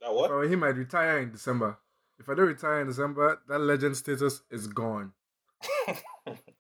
[0.02, 0.32] that what?
[0.32, 1.78] or he might retire in December.
[2.20, 5.14] If I don't retire in December, that legend status is gone.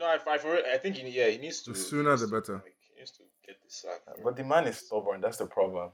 [0.00, 1.72] No, I, I, for real, I think he, yeah, he needs to.
[1.72, 2.54] The sooner he needs the to, better.
[2.54, 4.00] Like, he needs to get the sack.
[4.08, 5.20] Uh, but the man is stubborn.
[5.20, 5.90] That's the problem.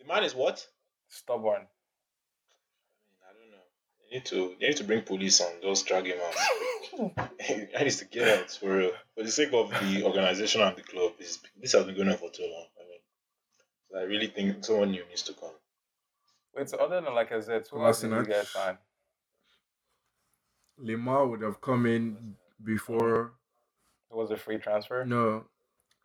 [0.00, 0.66] the man is what?
[1.10, 1.66] Stubborn.
[3.20, 3.66] I don't know.
[4.00, 4.54] They need to.
[4.58, 5.50] They need to bring police on.
[5.62, 7.28] Just drag him out.
[7.78, 8.90] I needs to get out for real.
[9.14, 12.16] For the sake of the organization and the club, this this has been going on
[12.16, 12.66] for too long.
[12.80, 13.00] I mean,
[13.90, 15.50] so I really think someone new needs to come.
[16.56, 18.78] Wait, so other than like I said, who else did you guys sign?
[20.82, 22.34] Lemar would have come in
[22.64, 23.32] before.
[24.12, 25.04] It was a free transfer.
[25.04, 25.44] No,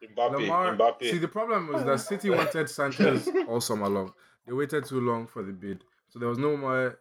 [0.01, 0.77] Mbappe, Lemar.
[0.77, 1.11] Mbappe.
[1.11, 4.13] See, the problem was that City wanted Sanchez all summer long.
[4.45, 6.99] They waited too long for the bid, so there was no more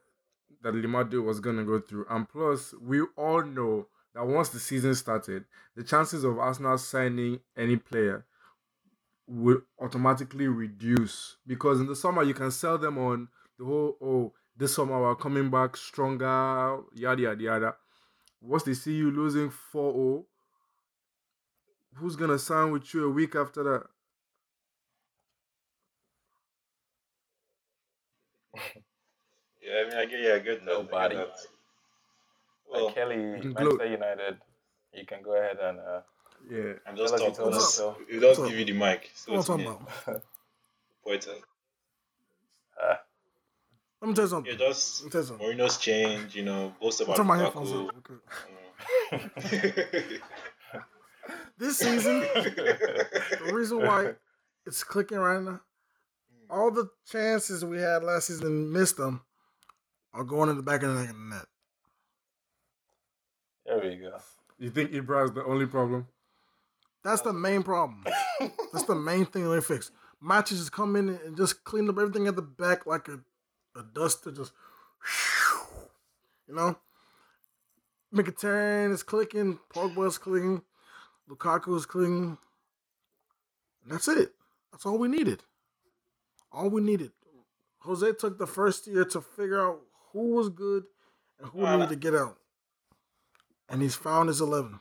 [0.62, 2.06] that Lemar deal was gonna go through.
[2.10, 5.44] And plus, we all know that once the season started,
[5.76, 8.24] the chances of Arsenal signing any player
[9.28, 14.32] will automatically reduce because in the summer you can sell them on the whole oh
[14.56, 17.74] this summer we're coming back stronger yada yada yada.
[18.40, 20.24] Once they see you losing 4-0,
[21.96, 23.82] who's gonna sign with you a week after that?
[29.62, 30.72] yeah, I mean, I get, yeah, I get that.
[30.72, 31.14] I get Nobody.
[31.16, 31.28] that.
[32.72, 33.86] Like Well, Kelly, can Manchester.
[33.86, 34.36] United.
[34.92, 36.00] You can go ahead and uh,
[36.50, 36.72] Yeah.
[36.86, 37.44] I'm just Tell us talking.
[37.44, 39.10] you told Just, us you just What's give you the mic.
[39.14, 40.22] So What it's am I talking about?
[41.04, 41.30] Pointer.
[42.82, 42.94] uh,
[44.00, 44.52] Let me tell you something.
[44.52, 45.46] Yeah, just Let me tell you something.
[45.46, 46.34] Mourinho's change.
[46.34, 48.20] You know, most of I'll our turn my headphones Lukaku.
[51.60, 51.62] off.
[51.62, 51.66] Okay.
[51.66, 52.20] This season,
[53.46, 54.12] the reason why
[54.66, 55.60] it's clicking right now,
[56.50, 59.22] all the chances we had last season and missed them
[60.12, 61.46] are going in the back of the net.
[63.66, 64.18] there we go.
[64.58, 66.06] You think Ibra is the only problem?
[67.04, 68.04] That's the main problem.
[68.72, 69.90] That's the main thing they fix.
[70.20, 73.20] Matic's just come in and just clean up everything at the back like a,
[73.78, 74.52] a duster, just
[76.48, 76.76] you know.
[78.14, 80.62] Mkhitaryan is clicking, Pogba is clicking,
[81.28, 82.38] Lukaku is clean.
[83.86, 84.32] That's it.
[84.72, 85.42] That's all we needed.
[86.52, 87.12] All we needed.
[87.80, 89.80] Jose took the first year to figure out
[90.12, 90.84] who was good
[91.38, 92.36] and who Well, needed to get out.
[93.68, 94.80] And he's found his eleven.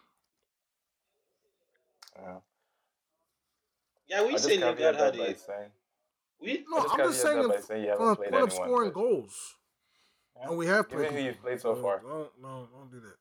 [2.16, 2.38] Yeah.
[4.08, 5.38] yeah, we just say caveat Lingard that had by a.
[5.38, 5.70] saying.
[6.40, 8.44] We No, I just I'm just saying that by if- saying from the played point
[8.44, 9.56] of scoring but- goals.
[10.38, 10.48] Yeah.
[10.50, 11.20] And we have Give me played.
[11.20, 12.00] who you've played so So, far.
[12.00, 13.18] Don't, no, don't do that.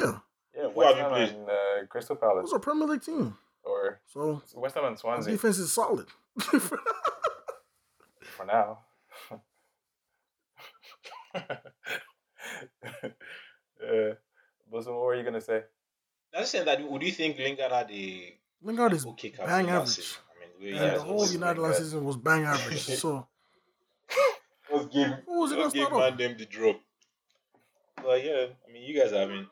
[0.00, 0.18] Yeah,
[0.56, 2.42] Yeah, Who West Ham you and uh, Crystal it Palace.
[2.44, 3.36] was a Premier League team.
[3.64, 6.06] Or So West Ham and Swansea defense is solid.
[6.38, 6.78] for
[8.46, 8.78] now.
[13.82, 14.12] yeah.
[14.70, 15.62] But so what were you gonna say?
[16.34, 16.88] I'm just saying that.
[16.90, 19.88] Would you think Lingard had a Lingard is okay captain bang last average.
[19.96, 20.18] season.
[20.30, 22.86] I mean, the way And the whole United last season was bang average.
[22.98, 23.26] So
[24.70, 26.76] Just give, Who was it just gonna give man them the drop.
[27.96, 29.46] But yeah, I mean, you guys are having.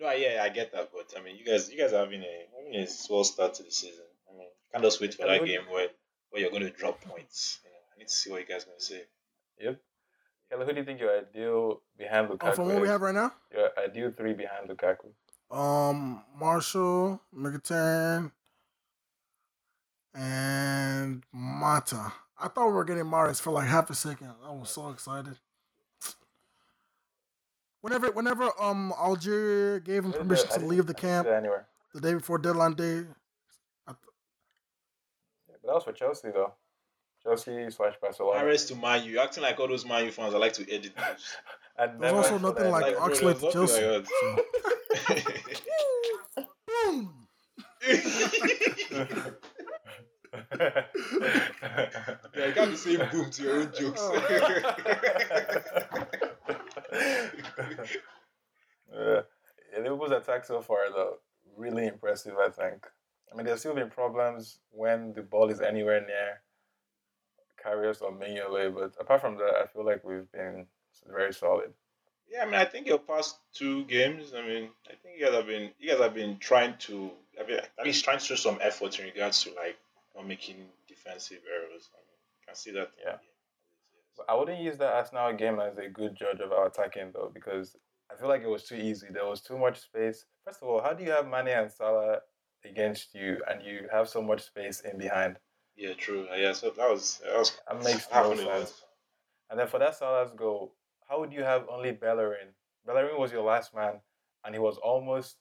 [0.00, 2.46] No, yeah, I get that, but I mean, you guys, you guys are having a,
[2.56, 4.04] having a swell start to the season.
[4.28, 5.88] I mean, you can't just wait for that game where,
[6.30, 7.58] where you're going to drop points.
[7.64, 9.02] You know, I need to see what you guys are going to say.
[9.60, 9.80] Yep.
[10.50, 13.14] Kelly, who do you think your ideal behind Lukaku oh, from what we have right
[13.14, 15.10] now, Your ideal three behind Lukaku.
[15.50, 18.30] um, Martial, Mkhitaryan,
[20.14, 22.12] and Mata.
[22.40, 24.30] I thought we were getting Mahrez for like half a second.
[24.44, 25.36] I was so excited.
[27.80, 31.66] Whenever, whenever um Algeria gave him permission to leave the camp anywhere.
[31.94, 33.04] the day before deadline day,
[33.86, 33.96] Yeah, but
[35.64, 36.52] that was for Chelsea though.
[37.22, 38.40] Chelsea slash Barcelona.
[38.40, 39.12] Mahrez to Man U.
[39.12, 40.34] You're acting like all those Man U fans.
[40.34, 41.36] I like to edit those.
[41.80, 43.86] And There's also nothing that, like bro, Oxlade there's to Chelsea.
[43.86, 44.06] like
[52.36, 54.02] yeah, you can't be saying boom to your own jokes.
[56.92, 57.36] yeah.
[59.72, 61.18] Yeah, Liverpool's attack so far, though,
[61.56, 62.86] really impressive, I think.
[63.30, 66.40] I mean, there's still been problems when the ball is anywhere near
[67.62, 70.66] Karius or Mignolet, but apart from that, I feel like we've been
[71.06, 71.72] very solid.
[72.30, 74.32] Yeah, I mean, I think your past two games.
[74.36, 77.10] I mean, I think you guys have been you guys have been trying to,
[77.42, 79.78] I mean, at least trying to show some effort in regards to like
[80.14, 81.88] not making defensive errors.
[81.94, 82.90] I mean, you can see that.
[83.02, 83.16] Yeah.
[84.28, 87.76] I wouldn't use that Arsenal game as a good judge of our attacking, though, because
[88.10, 89.08] I feel like it was too easy.
[89.10, 90.24] There was too much space.
[90.44, 92.20] First of all, how do you have Mane and Salah
[92.64, 95.38] against you and you have so much space in behind?
[95.76, 96.26] Yeah, true.
[96.32, 98.82] Uh, Yeah, so that was that was That makes no sense.
[99.50, 100.74] And then for that Salah's goal,
[101.08, 102.48] how would you have only Bellerin?
[102.86, 104.00] Bellerin was your last man,
[104.44, 105.36] and he was almost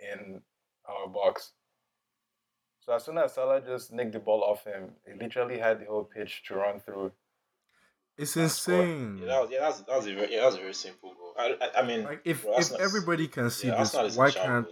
[0.00, 0.40] in
[0.88, 1.52] our box.
[2.80, 5.84] So as soon as Salah just nicked the ball off him, he literally had the
[5.86, 7.12] whole pitch to run through.
[8.18, 9.18] It's insane.
[9.18, 11.14] Yeah, that was yeah, that's that was a very yeah, that was a very simple
[11.14, 11.34] goal.
[11.38, 14.06] I I, I mean, Like if bro, if is- everybody can see yeah, this, Arsenal
[14.06, 14.66] is in why can't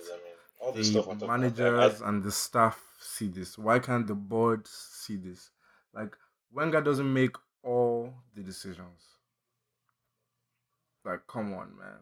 [0.63, 3.57] I mean, the talking managers and the staff see this?
[3.57, 5.51] Why can't the board see this?
[5.95, 6.15] Like
[6.53, 9.01] Wenger doesn't make all the decisions.
[11.05, 11.99] Like, come on, man.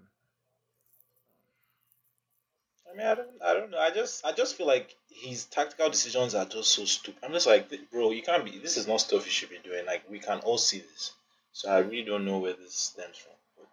[2.91, 3.79] I mean, I don't, I don't know.
[3.79, 7.23] I just, I just feel like his tactical decisions are just so stupid.
[7.23, 8.59] I'm just like, bro, you can't be.
[8.59, 9.87] This is not stuff you should be doing.
[9.87, 11.13] Like, we can all see this.
[11.59, 13.33] So I really don't know where this stems from.
[13.57, 13.67] But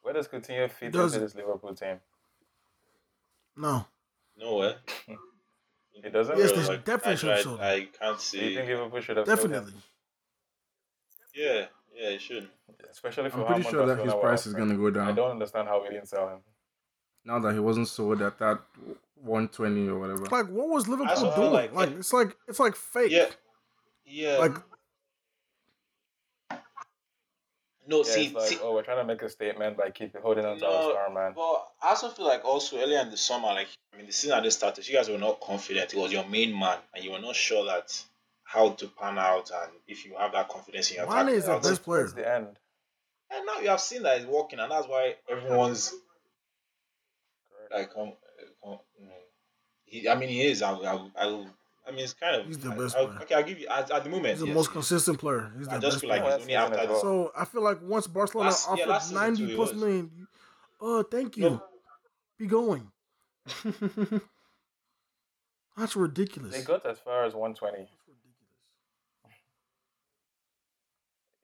[0.00, 2.00] Where does Coutinho fit Does- into this Liverpool team?
[3.58, 3.84] No,
[4.38, 4.76] nowhere.
[6.02, 6.38] it doesn't.
[6.38, 6.64] Yes, really.
[6.66, 9.74] like, definitely I, should have I, I can't Do you think Liverpool should have definitely.
[11.34, 12.48] Yeah, yeah, it should.
[12.90, 15.08] Especially for I'm pretty sure that his price is gonna go down.
[15.08, 16.38] I don't understand how we didn't sell him.
[17.26, 18.60] now that he wasn't sold at that
[19.16, 20.24] 120 or whatever.
[20.24, 21.52] Like, what was Liverpool doing?
[21.52, 23.10] like- Like, it's like it's like fake.
[23.12, 23.26] Yeah,
[24.06, 24.38] yeah.
[24.38, 24.56] Like,
[27.86, 30.20] no, Yeah, see, it's like, see, oh, we're trying to make a statement by keeping
[30.22, 31.32] holding on to our No, star man.
[31.34, 34.36] But I also feel like also earlier in the summer, like I mean, the season
[34.36, 35.92] at the started, you guys were not confident.
[35.92, 38.00] It was your main man, and you were not sure that
[38.44, 41.34] how to pan out and if you have that confidence in your Mane attack.
[41.34, 42.04] is the That's- best player.
[42.04, 42.58] It's the end.
[43.32, 45.94] And now you have seen that it's working, and that's why everyone's
[47.72, 48.12] like, um,
[48.66, 48.78] um,
[49.84, 50.62] he, I mean, he is.
[50.62, 51.46] I, I, I,
[51.86, 52.46] I mean, it's kind of.
[52.46, 53.18] He's the I- best I, player.
[53.22, 54.28] Okay, I'll give you at, at the moment.
[54.32, 55.50] He's the yes, most consistent player.
[55.58, 56.32] He's the I just best feel like player.
[56.38, 56.42] player.
[56.42, 56.98] only after Last season this.
[56.98, 57.26] as well.
[57.26, 59.80] So I feel like once Barcelona Last- offered last season ninety too, it plus was.
[59.82, 60.26] million, you-
[60.80, 61.42] oh, thank you.
[61.50, 61.62] No,
[62.38, 62.90] Be going.
[65.76, 66.54] That's ridiculous.
[66.54, 67.78] They got as far as 120.
[67.78, 68.36] That's ridiculous.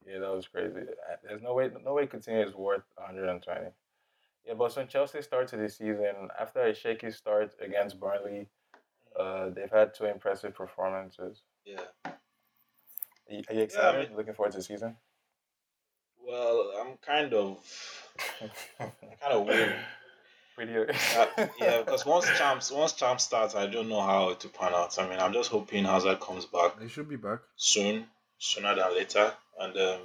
[0.06, 0.80] Yeah, that was crazy.
[0.88, 3.70] Uh, There's no way, no way Coutinho is worth 120.
[4.46, 8.48] Yeah, but when Chelsea started the season, after a shaky start against Burnley,
[9.18, 11.42] uh, they've had two impressive performances.
[11.64, 11.80] yeah.
[13.28, 14.08] Are you, are you excited?
[14.10, 14.96] mean- Looking forward to the season?
[16.24, 17.58] Well, I'm kind of,
[18.78, 18.90] kind
[19.32, 19.74] of weird.
[20.56, 20.74] Pretty.
[20.76, 21.26] Uh,
[21.60, 24.98] yeah, because once champs, once champs starts, I don't know how it to pan out.
[24.98, 27.40] I mean, I'm just hoping Hazard comes back they should be back.
[27.56, 28.06] soon,
[28.38, 30.00] sooner than later, and um,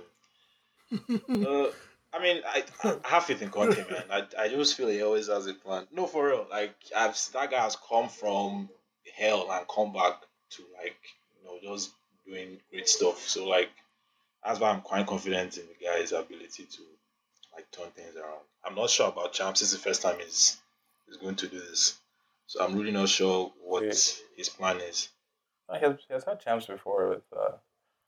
[1.47, 1.67] uh,
[2.13, 4.03] I mean, I, I have faith in Conte, man.
[4.11, 5.87] I, I just feel he always has a plan.
[5.91, 6.45] No, for real.
[6.51, 8.69] Like I've that guy has come from
[9.15, 10.21] hell and come back
[10.51, 10.97] to like
[11.39, 11.91] you know just
[12.25, 13.27] doing great stuff.
[13.27, 13.69] So like
[14.45, 16.81] that's why I'm quite confident in the guy's ability to
[17.53, 18.41] like turn things around.
[18.65, 19.59] I'm not sure about champs.
[19.59, 20.57] This is the first time he's
[21.07, 21.99] he's going to do this,
[22.47, 23.89] so I'm really not sure what Yeah.
[24.37, 25.09] his plan is.
[25.73, 27.23] he, has, he has had champs before with.
[27.35, 27.53] Uh,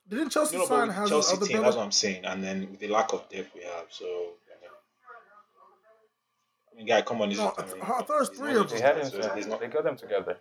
[0.07, 1.85] Didn't Chelsea You know, but sign with Chelsea other team, that's what?
[1.85, 2.25] I'm saying.
[2.25, 4.33] And then with the lack of depth we have, so
[6.71, 8.29] I mean, guy, come on, he's No, not, I I mean, I thought it was
[8.29, 9.09] three not of they had him.
[9.09, 9.59] so so he's not.
[9.59, 10.37] They got them together.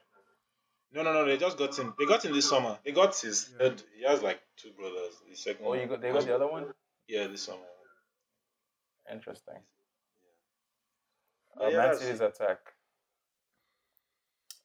[0.94, 1.24] No, no, no.
[1.24, 1.94] They just got him.
[1.98, 2.78] They got him this summer.
[2.84, 3.50] They got his.
[3.52, 3.58] Yeah.
[3.68, 5.14] third- He has like two brothers.
[5.28, 5.64] The second.
[5.66, 6.66] Oh, one- you got they got the other one.
[7.08, 7.58] Yeah, this summer.
[9.10, 9.56] Interesting.
[11.60, 12.58] Yeah, Uh, Man City's attack.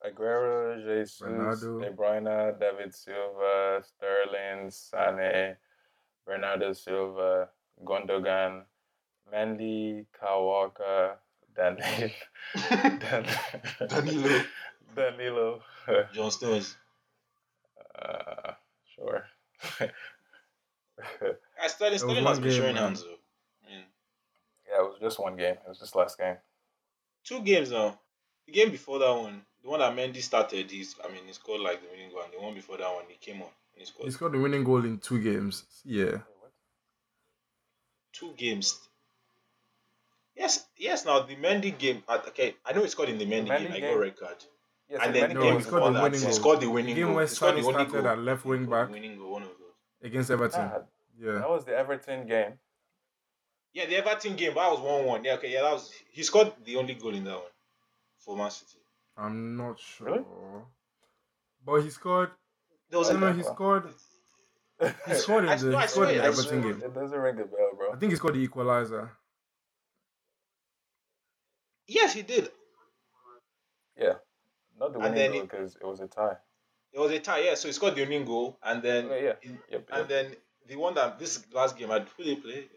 [0.05, 1.79] Aguero, Jesus, Bernardo.
[1.79, 5.57] De Bruyne, David Silva, Sterling, Sane,
[6.25, 7.49] Bernardo Silva,
[7.83, 8.63] Gundogan,
[9.33, 11.17] Mendy, Kyle Walker,
[11.57, 12.09] Danilo,
[14.97, 15.61] Dan- Danilo.
[15.85, 16.07] Danilo.
[16.13, 16.75] John Stones.
[17.97, 18.51] uh,
[18.95, 19.23] sure.
[21.61, 22.83] I Sterling, was Sterling one game, showing man.
[22.83, 23.09] hands though.
[23.67, 23.71] I
[24.69, 25.53] yeah, it was just one game.
[25.53, 26.35] It was just last game.
[27.23, 27.99] two games now.
[28.45, 31.61] The game before that one, the one that Mendy started, he's I mean he scored
[31.61, 33.85] like the winning goal, and the one before that one he came on and he
[33.85, 35.63] scored He scored the winning goal in two games.
[35.85, 36.17] Yeah.
[38.13, 38.79] two games.
[40.35, 41.05] Yes, yes.
[41.05, 42.03] Now the Mendy game.
[42.09, 43.71] Okay, I know he scored in the Mendy, Mendy game.
[43.73, 44.37] I game- got red card.
[44.89, 46.33] Yes, and the then No, Mendy he scored the that, winning he goal.
[46.33, 47.15] scored the winning game goal.
[47.15, 48.07] where He scored the only started goal.
[48.07, 48.89] at left wing back.
[48.89, 49.75] Winning goal, one of those.
[50.09, 50.61] against Everton.
[50.61, 50.81] Ah,
[51.19, 51.33] Yeah.
[51.33, 52.53] that was the Everton game.
[53.73, 54.53] Yeah, the Everton game.
[54.53, 55.23] But that was one one.
[55.25, 55.91] Yeah, okay, yeah, that was.
[56.11, 57.51] He scored the only goal in that one
[58.17, 58.79] for Man City.
[59.17, 60.07] I'm not sure.
[60.07, 60.25] Really?
[61.65, 62.31] But he scored.
[62.89, 63.93] There was No, a, no, he scored.
[65.07, 66.81] He scored in the, no, I he scored in the Everton game.
[66.83, 67.91] It doesn't ring a bell, bro.
[67.91, 69.11] I think he scored the equalizer.
[71.87, 72.49] yes, he did.
[74.79, 76.37] Yeah, not the And winning then goal because it was a tie.
[76.93, 77.39] It was a tie.
[77.39, 79.33] Yeah, so he scored the winning goal, and then yeah.
[79.41, 80.07] he- Yep, and yep.
[80.07, 80.35] then
[80.67, 82.67] the one that this last game, I who they play?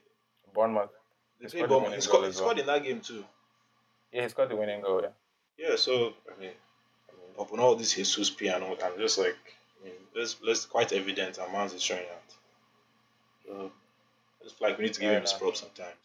[0.53, 0.91] Bournemouth.
[1.41, 1.95] They He played Bournemouth.
[1.95, 2.33] He scored, he well.
[2.33, 3.25] scored in that game too.
[4.13, 5.03] Yeah, he scored the winning goal.
[5.03, 5.09] Yeah.
[5.69, 6.51] Yeah, so I mean,
[7.09, 9.37] I mean upon all this Jesus P and all, I'm just like,
[9.81, 11.39] I mean, that's that's quite evident.
[11.39, 12.35] And Mans is showing out.
[13.47, 13.71] So
[14.41, 15.97] I just like we need to give Fair him his props sometimes.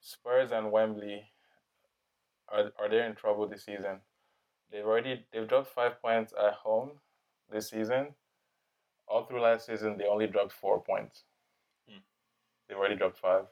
[0.00, 1.24] Spurs and Wembley
[2.48, 4.00] are are they in trouble this season?
[4.70, 6.90] They've already they've dropped five points at home
[7.50, 8.08] this season.
[9.06, 11.24] All through last season, they only dropped four points.
[11.88, 11.98] Hmm.
[12.68, 13.44] They've already dropped five.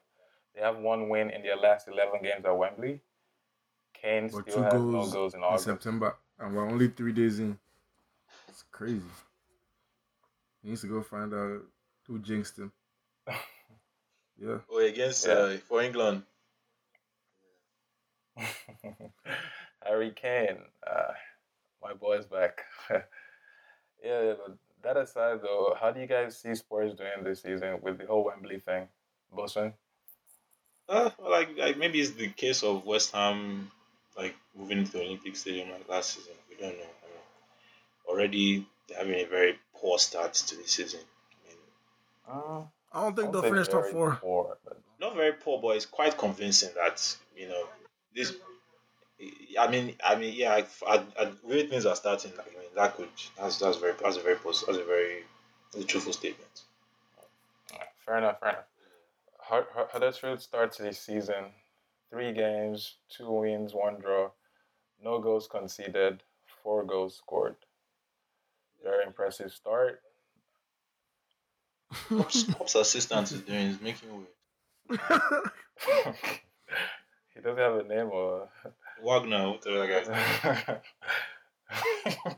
[0.54, 3.00] They have one win in their last eleven games at Wembley.
[3.94, 5.64] Kane But still two has goals no goals in in August.
[5.64, 7.58] September, and we're only three days in.
[8.48, 9.00] It's crazy.
[10.62, 11.62] He needs to go find out
[12.06, 12.72] who jinxed him.
[14.38, 14.58] Yeah.
[14.70, 15.32] Oh, against Yeah.
[15.32, 16.22] uh, for England.
[19.82, 21.12] Harry Kane, uh,
[21.82, 22.64] my boy's back.
[22.90, 27.98] yeah, but that aside, though, how do you guys see Spurs doing this season with
[27.98, 28.88] the whole Wembley thing,
[29.34, 29.72] Bosun?
[30.88, 33.70] Uh, well, like, like maybe it's the case of West Ham,
[34.16, 36.34] like moving to the Olympic Stadium like last season.
[36.48, 36.84] We don't know.
[36.84, 38.66] I mean, already
[38.96, 41.00] having a very poor start to the season.
[41.44, 41.58] I mean,
[42.28, 42.62] Uh,
[42.92, 44.18] I don't think I'll they'll finish top four.
[44.20, 47.64] poor, but not very poor, but it's quite convincing that you know
[48.14, 48.32] this.
[49.58, 52.32] I mean, I mean, yeah, I, I, I, way things are starting.
[52.36, 53.08] Like, I mean, that could
[53.38, 55.24] that's that's very that's a very pos- that's a very
[55.72, 56.62] that's a truthful statement.
[58.04, 58.64] fair enough, fair enough.
[59.38, 61.46] Hud- Hud- Huddersfield starts this season
[62.10, 64.30] three games, two wins, one draw,
[65.02, 66.22] no goals conceded,
[66.62, 67.56] four goals scored.
[68.84, 70.02] Very impressive start.
[72.08, 74.98] Pops, Pops' assistant is doing is making way.
[77.34, 78.48] he doesn't have a name or.
[79.02, 80.80] Wagner, whatever that guy.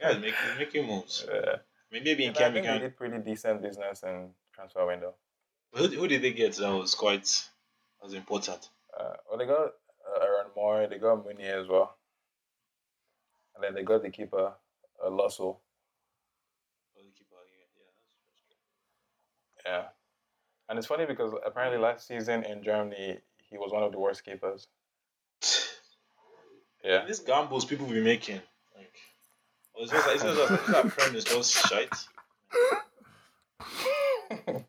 [0.01, 1.27] Yeah, he's making, moves.
[1.31, 1.57] Yeah.
[1.57, 2.81] I mean, maybe in I camp think you they can.
[2.81, 5.15] did pretty decent business in transfer window.
[5.75, 7.29] Who, who did they get that was quite
[8.03, 8.71] was important?
[8.99, 11.97] Uh, well, they got uh, Aaron Mooy, they got Mounié as well,
[13.55, 14.53] and then they got the keeper,
[15.05, 15.41] uh, Lössl.
[15.41, 15.61] Oh,
[16.97, 17.91] the keeper, yeah, yeah,
[19.65, 19.89] that's- Yeah,
[20.71, 23.19] and it's funny because apparently last season in Germany
[23.51, 24.67] he was one of the worst keepers.
[26.89, 28.41] Yeah, These gambles people be making,
[28.75, 28.95] like,
[29.77, 31.93] oh, it's just like, it's just like, that friend is just shite.
[34.47, 34.65] that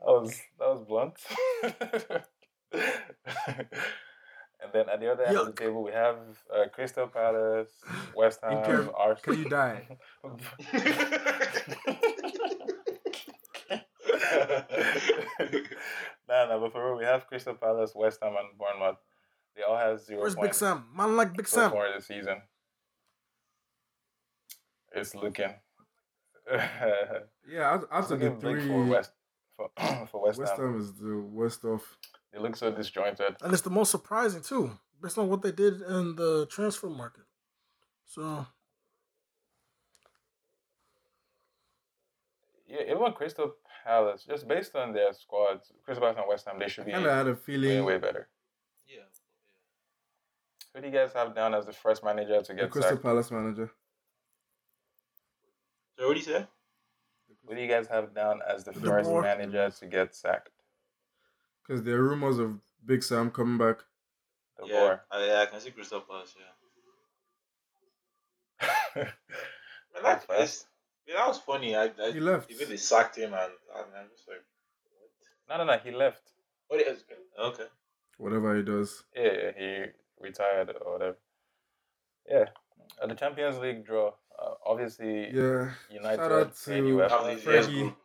[0.00, 1.14] was that was blunt.
[4.60, 6.16] and then at the other end of the table we have
[6.52, 7.70] uh, Crystal Palace,
[8.16, 9.36] West Ham, Inter- Arsenal.
[9.36, 9.86] Can you die?
[16.28, 18.98] nah, nah, but for real, we have Crystal Palace, West Ham, and Bournemouth.
[19.56, 20.84] They all have zero Where's Big points Sam?
[20.96, 21.70] Man like Big so Sam.
[21.70, 22.42] far this season.
[24.92, 25.54] It's looking.
[27.46, 29.12] Yeah, out, it's out of the three, for West
[29.56, 29.70] for,
[30.10, 30.72] for West, West Ham.
[30.72, 31.96] Ham is the worst off.
[32.32, 33.36] They look so disjointed.
[33.42, 37.24] And it's the most surprising too, based on what they did in the transfer market.
[38.06, 38.46] So
[42.66, 46.68] Yeah, even Crystal Palace, just based on their squads, Crystal Palace and West Ham, they
[46.68, 48.28] should be Kind of had a way, feeling way better.
[50.74, 50.80] Yeah.
[50.80, 52.58] Who do you guys have down as the first manager to get sacked?
[52.58, 53.02] the Crystal sacked?
[53.02, 53.70] Palace manager.
[55.98, 56.46] So what do you say?
[57.46, 59.22] Who do you guys have down as the De first Boer.
[59.22, 60.50] manager to get sacked?
[61.66, 63.78] Because there are rumors of Big Sam coming back.
[64.58, 65.04] The yeah, Boer.
[65.10, 66.34] I, yeah, I can see Crystal Palace.
[66.38, 66.46] Yeah.
[68.96, 70.64] Man, That's that,
[71.06, 71.76] yeah, that was funny.
[71.76, 72.50] I, I He left.
[72.50, 74.42] Even they sacked him, and, and I'm just like,
[75.46, 75.58] what?
[75.58, 75.78] no, no, no.
[75.78, 76.22] He left.
[76.68, 76.78] what?
[76.78, 77.04] What is
[77.38, 77.66] okay?
[78.16, 79.04] Whatever he does.
[79.14, 79.84] Yeah, yeah, he
[80.20, 81.16] retired or whatever.
[82.28, 82.44] Yeah,
[83.02, 84.12] uh, the Champions League draw.
[84.38, 85.70] Uh, obviously, Yeah.
[85.90, 87.10] United Shout out and to UEFA.
[87.10, 87.80] Have the are first Fergie.
[87.82, 87.96] group.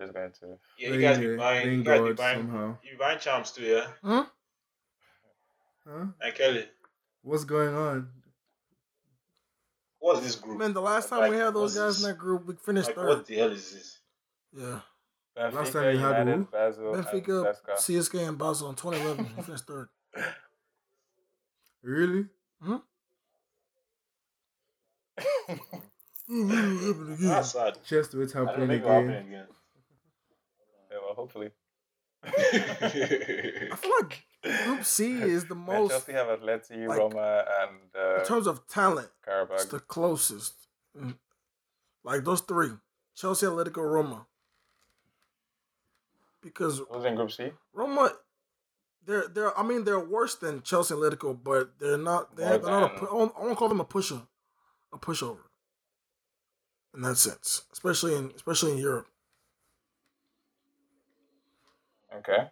[0.00, 0.58] just going to.
[0.78, 1.62] Yeah, you guys be Playing, buying.
[1.62, 2.38] playing You guys be God buying.
[2.38, 2.78] somehow.
[2.82, 3.86] You be buying champs too, yeah.
[4.04, 4.26] Huh?
[5.88, 6.06] Huh?
[6.20, 6.68] And Kelly,
[7.22, 8.08] What's going on?
[9.98, 10.58] what's this group?
[10.58, 12.04] Man, the last time Like, we had those guys this?
[12.04, 13.08] in that group, we finished Like, third.
[13.08, 13.98] what the hell is this?
[14.52, 14.80] Yeah.
[15.36, 16.44] Benfica, Last time we had United, who?
[16.44, 17.98] Basel, Benfica, and CSKA.
[18.20, 19.34] CSK, and Basel in 2011.
[19.36, 19.88] we finished third.
[21.86, 22.26] Really?
[26.28, 27.78] That's sad.
[27.84, 29.26] Cheers to it I don't happening will happen again.
[29.26, 29.46] again.
[30.90, 31.50] Yeah, well, hopefully.
[32.24, 34.24] I feel like
[34.64, 38.48] Group C is the Man, most, Chelsea have Atleti, like, Roma, and in uh, terms
[38.48, 39.10] of talent,
[39.52, 40.54] it's the closest.
[41.00, 41.14] Mm.
[42.02, 42.72] Like those three
[43.14, 44.26] Chelsea, Atletico, Roma.
[46.42, 47.52] Because Who's in Group C?
[47.72, 48.10] Roma,
[49.06, 52.70] they're they're I mean they're worse than Chelsea and Atletico, but they're not they're, they're
[52.70, 54.20] not a, than- I won't- I won't call them a pusher,
[54.92, 55.38] a pushover.
[56.94, 59.06] In that sense, especially in especially in Europe.
[62.18, 62.48] Okay.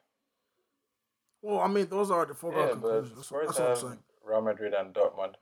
[1.43, 3.11] Well, I mean those are the foregone Yeah, conclusions.
[3.11, 3.99] but That's, that's what I'm have saying.
[4.25, 5.35] Real Madrid and Dortmund.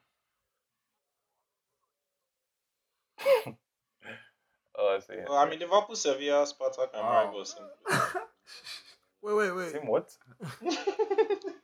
[4.79, 5.15] oh, I see.
[5.29, 7.33] well, I mean, Liverpool, Sevilla, Spartak, and Wow.
[9.25, 9.31] Maribor.
[9.31, 9.73] seem- Wait, wait, wait.
[9.73, 10.17] Team what?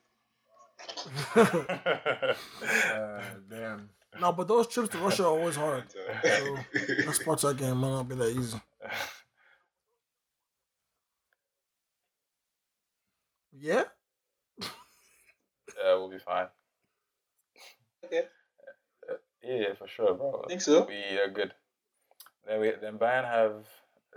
[2.63, 3.89] Uh, damn.
[4.21, 5.85] no, but those trips to Russia are always hard.
[6.23, 8.61] So that Spartak game might not be that easy.
[13.53, 13.85] Yeah.
[14.61, 16.47] yeah, we'll be fine.
[18.05, 18.23] okay,
[19.43, 20.45] Yeah, yeah, for sure, bro.
[20.49, 20.87] think so.
[20.87, 21.53] We are good.
[22.47, 23.67] Then we then Bayern have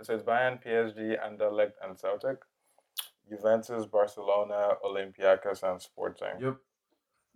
[0.02, 2.38] so it's Bayern, PSG, Anderlecht, and Celtic.
[3.28, 6.40] Juventus, Barcelona, Olympiacos, and Sporting.
[6.40, 6.56] Yep.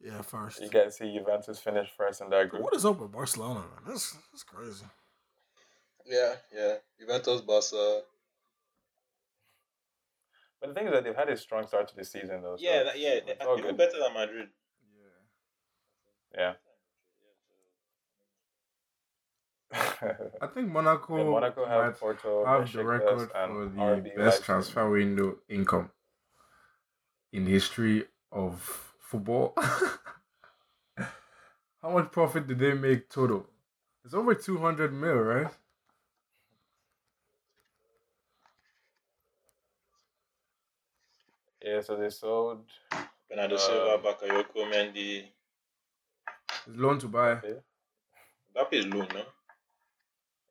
[0.05, 0.61] Yeah, first.
[0.61, 2.62] You guys see Juventus finish first in that group.
[2.62, 3.82] What is up with Barcelona, man?
[3.87, 4.84] That's that's crazy.
[6.05, 6.74] Yeah, yeah.
[7.01, 8.03] Juventus, Barca.
[10.61, 12.57] But the thing is that they've had a strong start to the season, though.
[12.57, 13.18] so Yeah, that, yeah.
[13.26, 14.49] it's all Even better than Madrid.
[16.34, 16.39] Yeah.
[16.39, 16.53] Yeah.
[20.41, 24.05] I think Monaco, Yeah, Monaco have might Porto, have the record and for the RB
[24.17, 24.45] best Leipzig.
[24.45, 25.91] transfer window income
[27.33, 28.61] in history of
[29.01, 29.55] football.
[31.83, 33.47] How much profit did they make total?
[34.05, 35.49] It's over 200 mil, right?
[41.62, 42.64] Yeah, so they sold.
[43.29, 45.33] Bernardo Um, Silva, Bakayoko, Mendy.
[46.67, 47.33] It's loan to buy.
[47.45, 47.61] Yeah.
[48.55, 49.23] That is loan, no?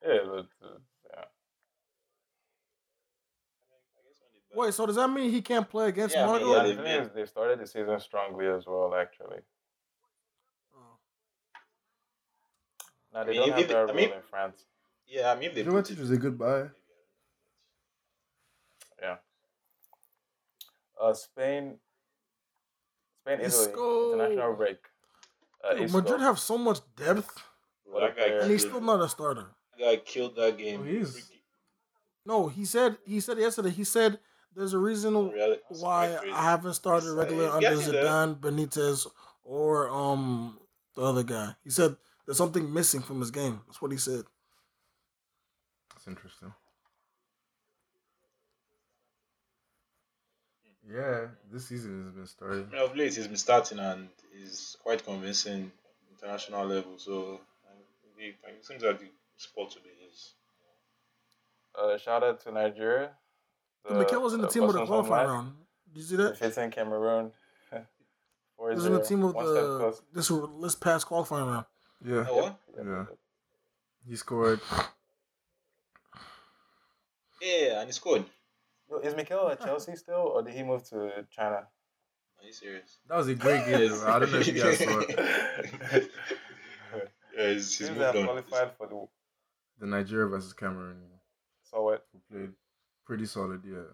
[0.06, 0.78] Yeah, but uh,
[1.12, 1.24] yeah.
[4.54, 6.46] Wait, so does that mean he can't play against Yeah, I Monaco?
[6.46, 8.94] mean, yeah, the they- thing is, they started the season strongly as well.
[8.96, 9.40] Actually,
[10.76, 10.98] Oh.
[13.14, 14.66] now I they mean, don't have their I mean- role in France.
[15.08, 16.70] Yeah, I mean, if they put Juventus it, was a good buy.
[19.02, 19.18] Yeah.
[21.00, 21.80] Uh, Spain,
[23.22, 24.14] Spain, Italy, Isco.
[24.14, 24.78] international break.
[25.64, 27.44] Uh, Dude, Madrid have so much depth,
[27.84, 28.40] What that a guy, player.
[28.40, 29.48] and he's still not a starter.
[29.78, 30.82] That guy killed that game.
[30.82, 31.32] Oh, he is.
[32.26, 33.70] No, he said he said yesterday.
[33.70, 34.20] He said
[34.56, 36.18] there's a reason Reality- why.
[36.34, 38.04] I haven't started He's, uh, regular he's under getting there.
[38.04, 39.08] Zidane, Benitez,
[39.44, 40.60] or um
[40.96, 41.56] the other guy.
[41.64, 41.96] He said
[42.26, 43.62] there's something missing from his game.
[43.68, 44.24] That's what he said.
[45.94, 46.54] That's interesting.
[50.88, 52.68] Yeah, this season has been starting.
[52.72, 54.08] I mean, of late, he's been starting and
[54.38, 55.72] he's quite convincing
[56.12, 56.98] international level.
[56.98, 57.74] So uh,
[58.20, 59.02] it, it seems like
[59.38, 60.34] the spot to be his.
[61.78, 63.12] Uh, shout out to Nigeria.
[63.84, 65.54] But Mikel was in the uh, team of the qualifying round.
[65.94, 66.40] Did you see that?
[66.40, 67.32] Defeating Cameroon.
[68.58, 70.32] He was in the team of the this
[70.62, 71.66] this past qualifying round.
[72.04, 72.60] Yeah, Oh, what?
[72.78, 73.06] Yeah.
[74.08, 74.62] he scored.
[77.42, 78.24] Yeah, and he scored.
[78.90, 81.56] Yo, Is Mikel at Chelsea still, or did he move to China?
[82.40, 83.00] Are you serious?
[83.10, 83.92] That was a great game.
[84.06, 86.12] I don't know if you guys saw it.
[87.38, 88.24] Yeah, he's, he's moved they have on.
[88.24, 89.06] qualified for the
[89.80, 91.02] The Nigeria versus Cameroon
[91.64, 92.04] Saw it.
[92.14, 92.52] who played
[93.06, 93.62] pretty solid.
[93.66, 93.92] Yeah,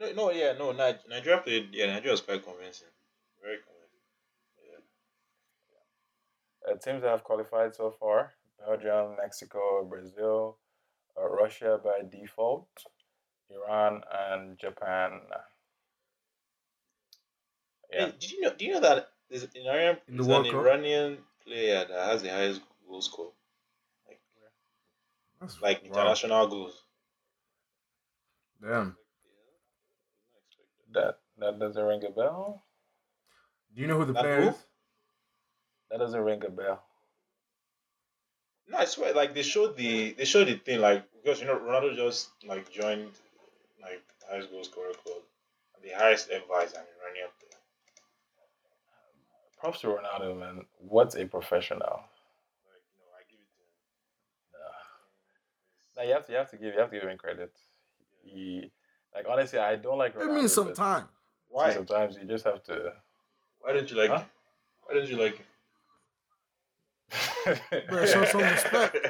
[0.00, 0.72] No, no, yeah, no.
[0.72, 1.68] Ni- Nigeria played.
[1.72, 2.88] Yeah, Nigeria was quite convincing.
[3.42, 4.00] Very convincing.
[6.66, 6.72] Yeah.
[6.72, 10.56] Uh, teams that have qualified so far: Belgium, Mexico, Brazil,
[11.18, 12.68] uh, Russia by default,
[13.50, 15.20] Iran, and Japan.
[17.92, 18.06] Yeah.
[18.06, 18.54] Hey, did you know?
[18.56, 20.60] Do you know that there's an Iranian, In the there's World an Cup?
[20.62, 23.32] Iranian player that has the highest goal score,
[25.40, 25.88] That's like wow.
[25.88, 26.84] international goals?
[28.62, 28.96] Damn.
[30.92, 32.62] That that doesn't ring a bell.
[33.74, 34.48] Do you know who the That player who?
[34.48, 34.54] is?
[35.90, 36.82] That doesn't ring a bell.
[38.68, 41.58] No, I swear, like they showed the they showed the thing, like because you know
[41.58, 43.10] Ronaldo just like joined
[43.82, 45.22] like highest goal scorer club,
[45.74, 47.60] and the highest ever is an Iranian player.
[49.58, 50.66] Props to Ronaldo, man.
[50.78, 51.80] What's a professional?
[51.80, 53.68] Like you know, I give it to him.
[55.96, 56.02] Nah.
[56.02, 57.52] Nah, you have to you have to give you have to give him credit.
[58.22, 58.70] He
[59.14, 60.14] like honestly, I don't like.
[60.14, 61.04] It means Ronaldo, some time.
[61.48, 61.72] Why?
[61.72, 62.92] Sometimes you just have to.
[63.60, 64.10] Why don't you like?
[64.10, 64.24] Huh?
[64.82, 65.36] Why don't you like?
[65.36, 65.44] him?
[67.70, 68.96] Better show some respect.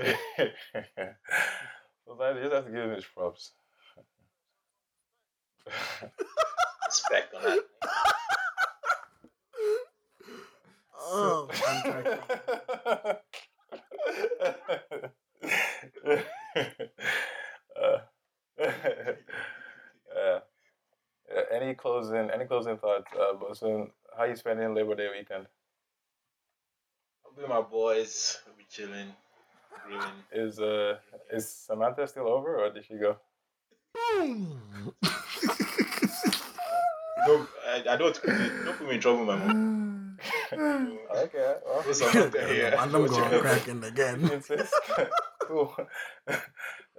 [2.07, 3.53] Sometimes you just have to give him his props.
[6.87, 7.65] Respect on that.
[11.13, 11.49] Oh,
[17.81, 17.99] Uh,
[18.59, 20.39] yeah.
[21.33, 23.91] Yeah, Any closing any closing thoughts, uh, Bosun?
[24.17, 25.47] How you spending Labor Day weekend?
[27.25, 28.39] I'll be with my boys.
[28.45, 29.15] We'll be chilling,
[29.87, 30.25] grilling.
[30.33, 30.99] Is uh
[31.33, 33.17] is Samantha still over or did she go?
[33.95, 34.93] boom.
[37.27, 40.19] Don't, I, I don't put me, don't put me in trouble, my mom.
[40.57, 42.75] Okay, well, What's up here?
[42.79, 44.43] I'm going cracking again.
[45.51, 45.77] Insist.
[45.77, 46.37] cool.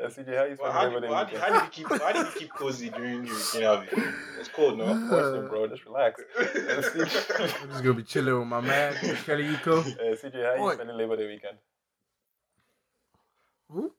[0.02, 1.44] Uh, CJ, how you Well, spending how, Labor did, Day how, did, weekend?
[1.44, 4.14] how did you keep how did you keep cozy during your weekend?
[4.40, 4.86] It's cold, no?
[4.94, 6.22] Listen, bro, just relax.
[6.40, 6.82] Uh,
[7.62, 8.96] I'm just gonna be chilling with my man
[9.26, 9.82] Kelly Eco.
[9.82, 10.74] uh, CJ, how you Oi.
[10.74, 11.58] spending Labor Day weekend?
[13.70, 13.92] Who?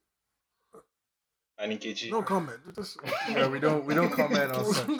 [1.59, 2.11] and Nkechi.
[2.11, 2.59] No comment.
[2.75, 2.99] Just,
[3.31, 4.89] Yeah, we don't we don't comment on such.
[4.89, 4.97] We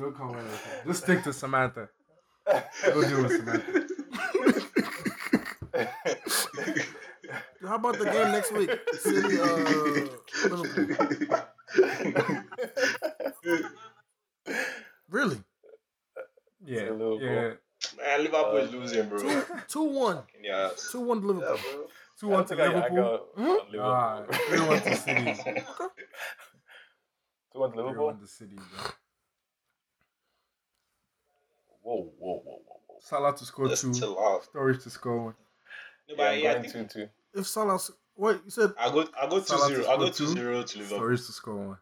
[0.00, 0.86] don't comment on such.
[0.86, 1.88] Just stick to Samantha.
[2.46, 3.88] Go deal with Samantha.
[7.66, 8.70] How about the game next week?
[9.00, 9.56] City, uh,
[10.48, 11.38] Liverpool.
[15.10, 15.38] Really?
[16.64, 16.90] Yeah,
[17.20, 17.52] yeah.
[17.96, 19.18] Man, Liverpool is losing, bro.
[19.18, 20.18] Two, two one.
[20.42, 20.70] Yeah.
[20.90, 21.58] Two one to Yeah, Liverpool.
[21.72, 21.86] bro.
[22.18, 23.26] Two one to I don't think I- I Liverpool.
[23.36, 23.80] go on Liverpool.
[23.80, 25.34] Ah, three one to City.
[27.52, 28.06] Two one to Three Liverpool.
[28.06, 28.64] one to City, bro.
[31.82, 32.96] Whoa, whoa, whoa, whoa, whoa.
[33.00, 33.94] Salah to score Just two.
[33.94, 34.42] chill out.
[34.52, 35.34] Sturridge to score one.
[36.08, 37.08] No, Yeah, but I'm yeah, I going think two two.
[37.38, 37.78] If Salah,
[38.16, 39.06] wait, you said I'll go.
[39.20, 39.88] I'll go two Salah to zero.
[39.88, 40.32] I'll go score two two.
[40.32, 40.98] zero to Liverpool.
[41.00, 41.78] Sturridge to score one.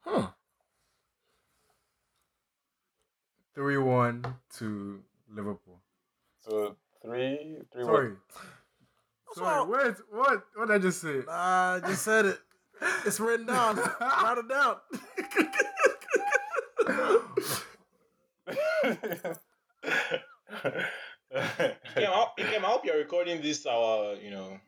[0.00, 0.26] Huh.
[3.54, 4.24] Three one
[4.58, 5.00] to
[5.34, 5.80] Liverpool.
[6.40, 7.84] So three, three.
[7.84, 8.12] Sorry.
[9.26, 9.66] That's Sorry, all.
[9.66, 9.96] what?
[10.10, 10.44] What?
[10.54, 11.22] What did I just say?
[11.26, 12.38] Nah, I just said it.
[13.04, 13.76] It's written down.
[13.76, 14.76] Write it down.
[21.34, 24.58] Ikem, I, Ikem, I hope you're recording this our, you know,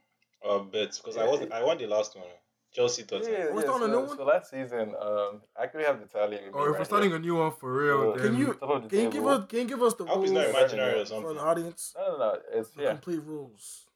[0.44, 1.52] our bets because I wasn't.
[1.52, 2.26] I won the last one.
[2.72, 3.32] Chelsea Tottenham.
[3.32, 4.16] Yeah, We're yeah, starting a new one?
[4.16, 6.36] so last season, um, I actually have the tally.
[6.36, 7.18] with me Or if we're starting here.
[7.18, 9.46] a new one for real, Oh, then Can you Top of can you give us
[9.48, 11.38] can you give us the I hope it's rules not imaginary or for the something.
[11.38, 11.94] audience?
[11.96, 12.38] No, no, no.
[12.52, 12.90] It's The yeah.
[12.90, 13.86] complete rules.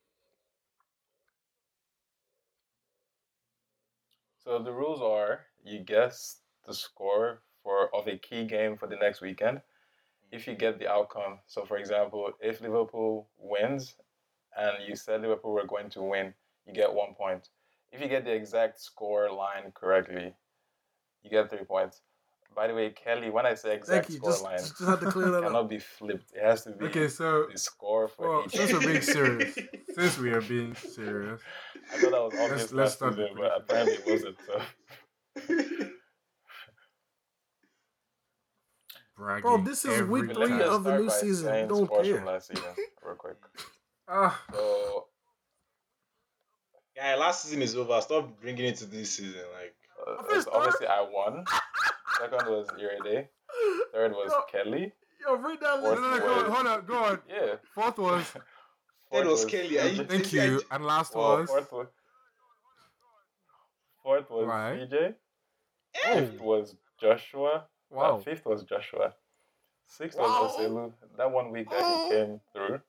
[4.45, 8.97] So the rules are: you guess the score for of a key game for the
[8.97, 9.61] next weekend.
[10.33, 13.97] If you get the outcome, so for example, if Liverpool wins,
[14.57, 16.35] and you said Liverpool were going to win,
[16.67, 17.49] you get one point.
[17.93, 20.35] If you get the exact score line correctly,
[21.23, 22.03] you get three points.
[22.55, 24.17] By the way, Kelly, when I say exact Thank you.
[24.17, 25.45] score Just, line, just had to clear it that up.
[25.45, 26.33] cannot be flipped.
[26.33, 28.53] It has to be Okay, so the score for well, each.
[28.53, 29.57] since we're being serious,
[29.95, 31.41] since we are being serious,
[31.93, 34.37] I thought that was obvious let's last start season, but apparently it wasn't.
[34.47, 35.87] So.
[39.21, 39.43] bragging.
[39.43, 40.75] Bro, this is week But let me three time.
[40.75, 41.45] of the new season.
[41.47, 42.17] saying Don't care.
[42.17, 42.65] from last season,
[43.05, 43.37] real quick.
[44.09, 45.07] Ah, So
[46.97, 48.01] Yeah, last season is over.
[48.01, 49.43] Stop bringing it to this season.
[49.55, 49.75] Like,
[50.07, 51.45] Uh, First obviously, I won.
[52.19, 53.29] Second was Iriade.
[53.93, 54.43] Third was Yo.
[54.51, 54.93] Kelly.
[55.21, 56.21] Yo, read that no, Fourth no, list.
[56.21, 57.19] no, go on, hold on, go on.
[57.29, 57.55] Yeah.
[57.75, 58.25] Fourth was
[59.11, 61.87] Fourth was Kelly, are you- thank you, and last Well, was fourth was.
[64.03, 64.79] Fourth was Right.
[64.91, 65.15] CJ.
[65.95, 67.67] Fifth was Joshua.
[67.93, 68.19] Uh, wow.
[68.19, 69.15] fifth was Joshua.
[69.87, 70.43] Sixth Wow.
[70.45, 70.93] was Oselu.
[71.17, 72.09] That one week that Oh.
[72.09, 72.81] he came through.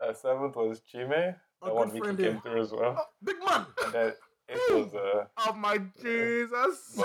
[0.00, 1.12] Uh, seventh was Chime.
[1.12, 2.32] A That one week friend he here.
[2.34, 2.96] came through as well.
[2.98, 3.66] Oh, big man.
[3.84, 4.12] And then
[4.48, 5.24] eighth was uh.
[5.38, 6.98] Oh my Jesus!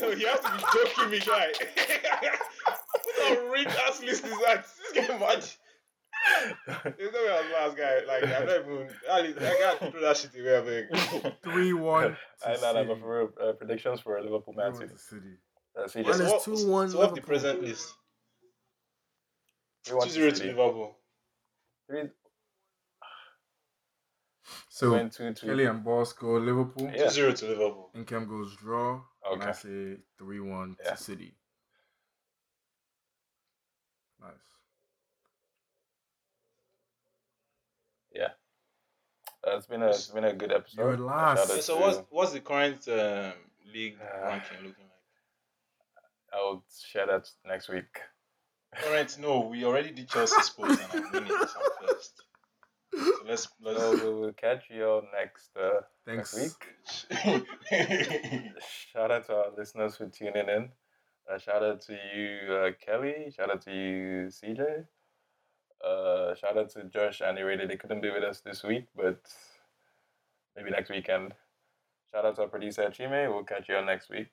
[0.00, 1.52] no, you have to be joking me, guy.
[2.64, 4.66] what a rich ass list is that?
[4.92, 5.44] This game mad.
[6.98, 8.00] There's no way I was last guy.
[8.06, 8.88] Like I'm not even.
[9.10, 9.18] I,
[9.50, 10.86] I gotta throw that shit away.
[10.88, 11.34] I think.
[11.42, 12.16] 3 1.
[12.46, 14.92] I know that, but for real, uh, predictions for Liverpool Man City.
[15.88, 16.04] City.
[16.04, 17.94] Uh, CJ, Mine so is what, 2-1 So what's the present list?
[19.88, 20.96] we want Two zero to Liverpool.
[21.88, 22.10] Three,
[24.68, 25.46] So, win two two.
[25.46, 26.90] Kelly and Boss go Liverpool.
[26.92, 27.04] Yeah.
[27.04, 27.90] Two zero to Liverpool.
[27.96, 29.00] Incam goes draw.
[29.30, 30.90] And I say 3 1 Yeah.
[30.90, 31.36] to City.
[34.20, 34.30] Nice.
[39.46, 40.80] Uh, it's been a it's been a good episode.
[40.80, 41.38] You're last.
[41.42, 43.32] Shout out Yeah, so to- what's what's the current um,
[43.72, 44.85] league Uh, ranking looking like?
[46.36, 48.00] I'll share that next week.
[48.84, 51.54] All right, no, we already did Chelsea sports and I'm winning this
[51.86, 52.22] first.
[52.92, 53.80] So let's let's.
[53.80, 56.36] So we will catch you all next uh, Thanks.
[56.36, 57.44] next week.
[58.92, 60.68] Shout out to our listeners for tuning in.
[61.28, 63.32] Uh, shout out to you, uh, Kelly.
[63.36, 64.84] Shout out to you, CJ.
[65.84, 67.66] Uh, shout out to Josh and Irene.
[67.66, 69.20] They couldn't be with us this week, but
[70.56, 71.34] maybe next weekend.
[72.12, 73.30] Shout out to our producer, Chime.
[73.30, 74.30] We'll catch you all next week.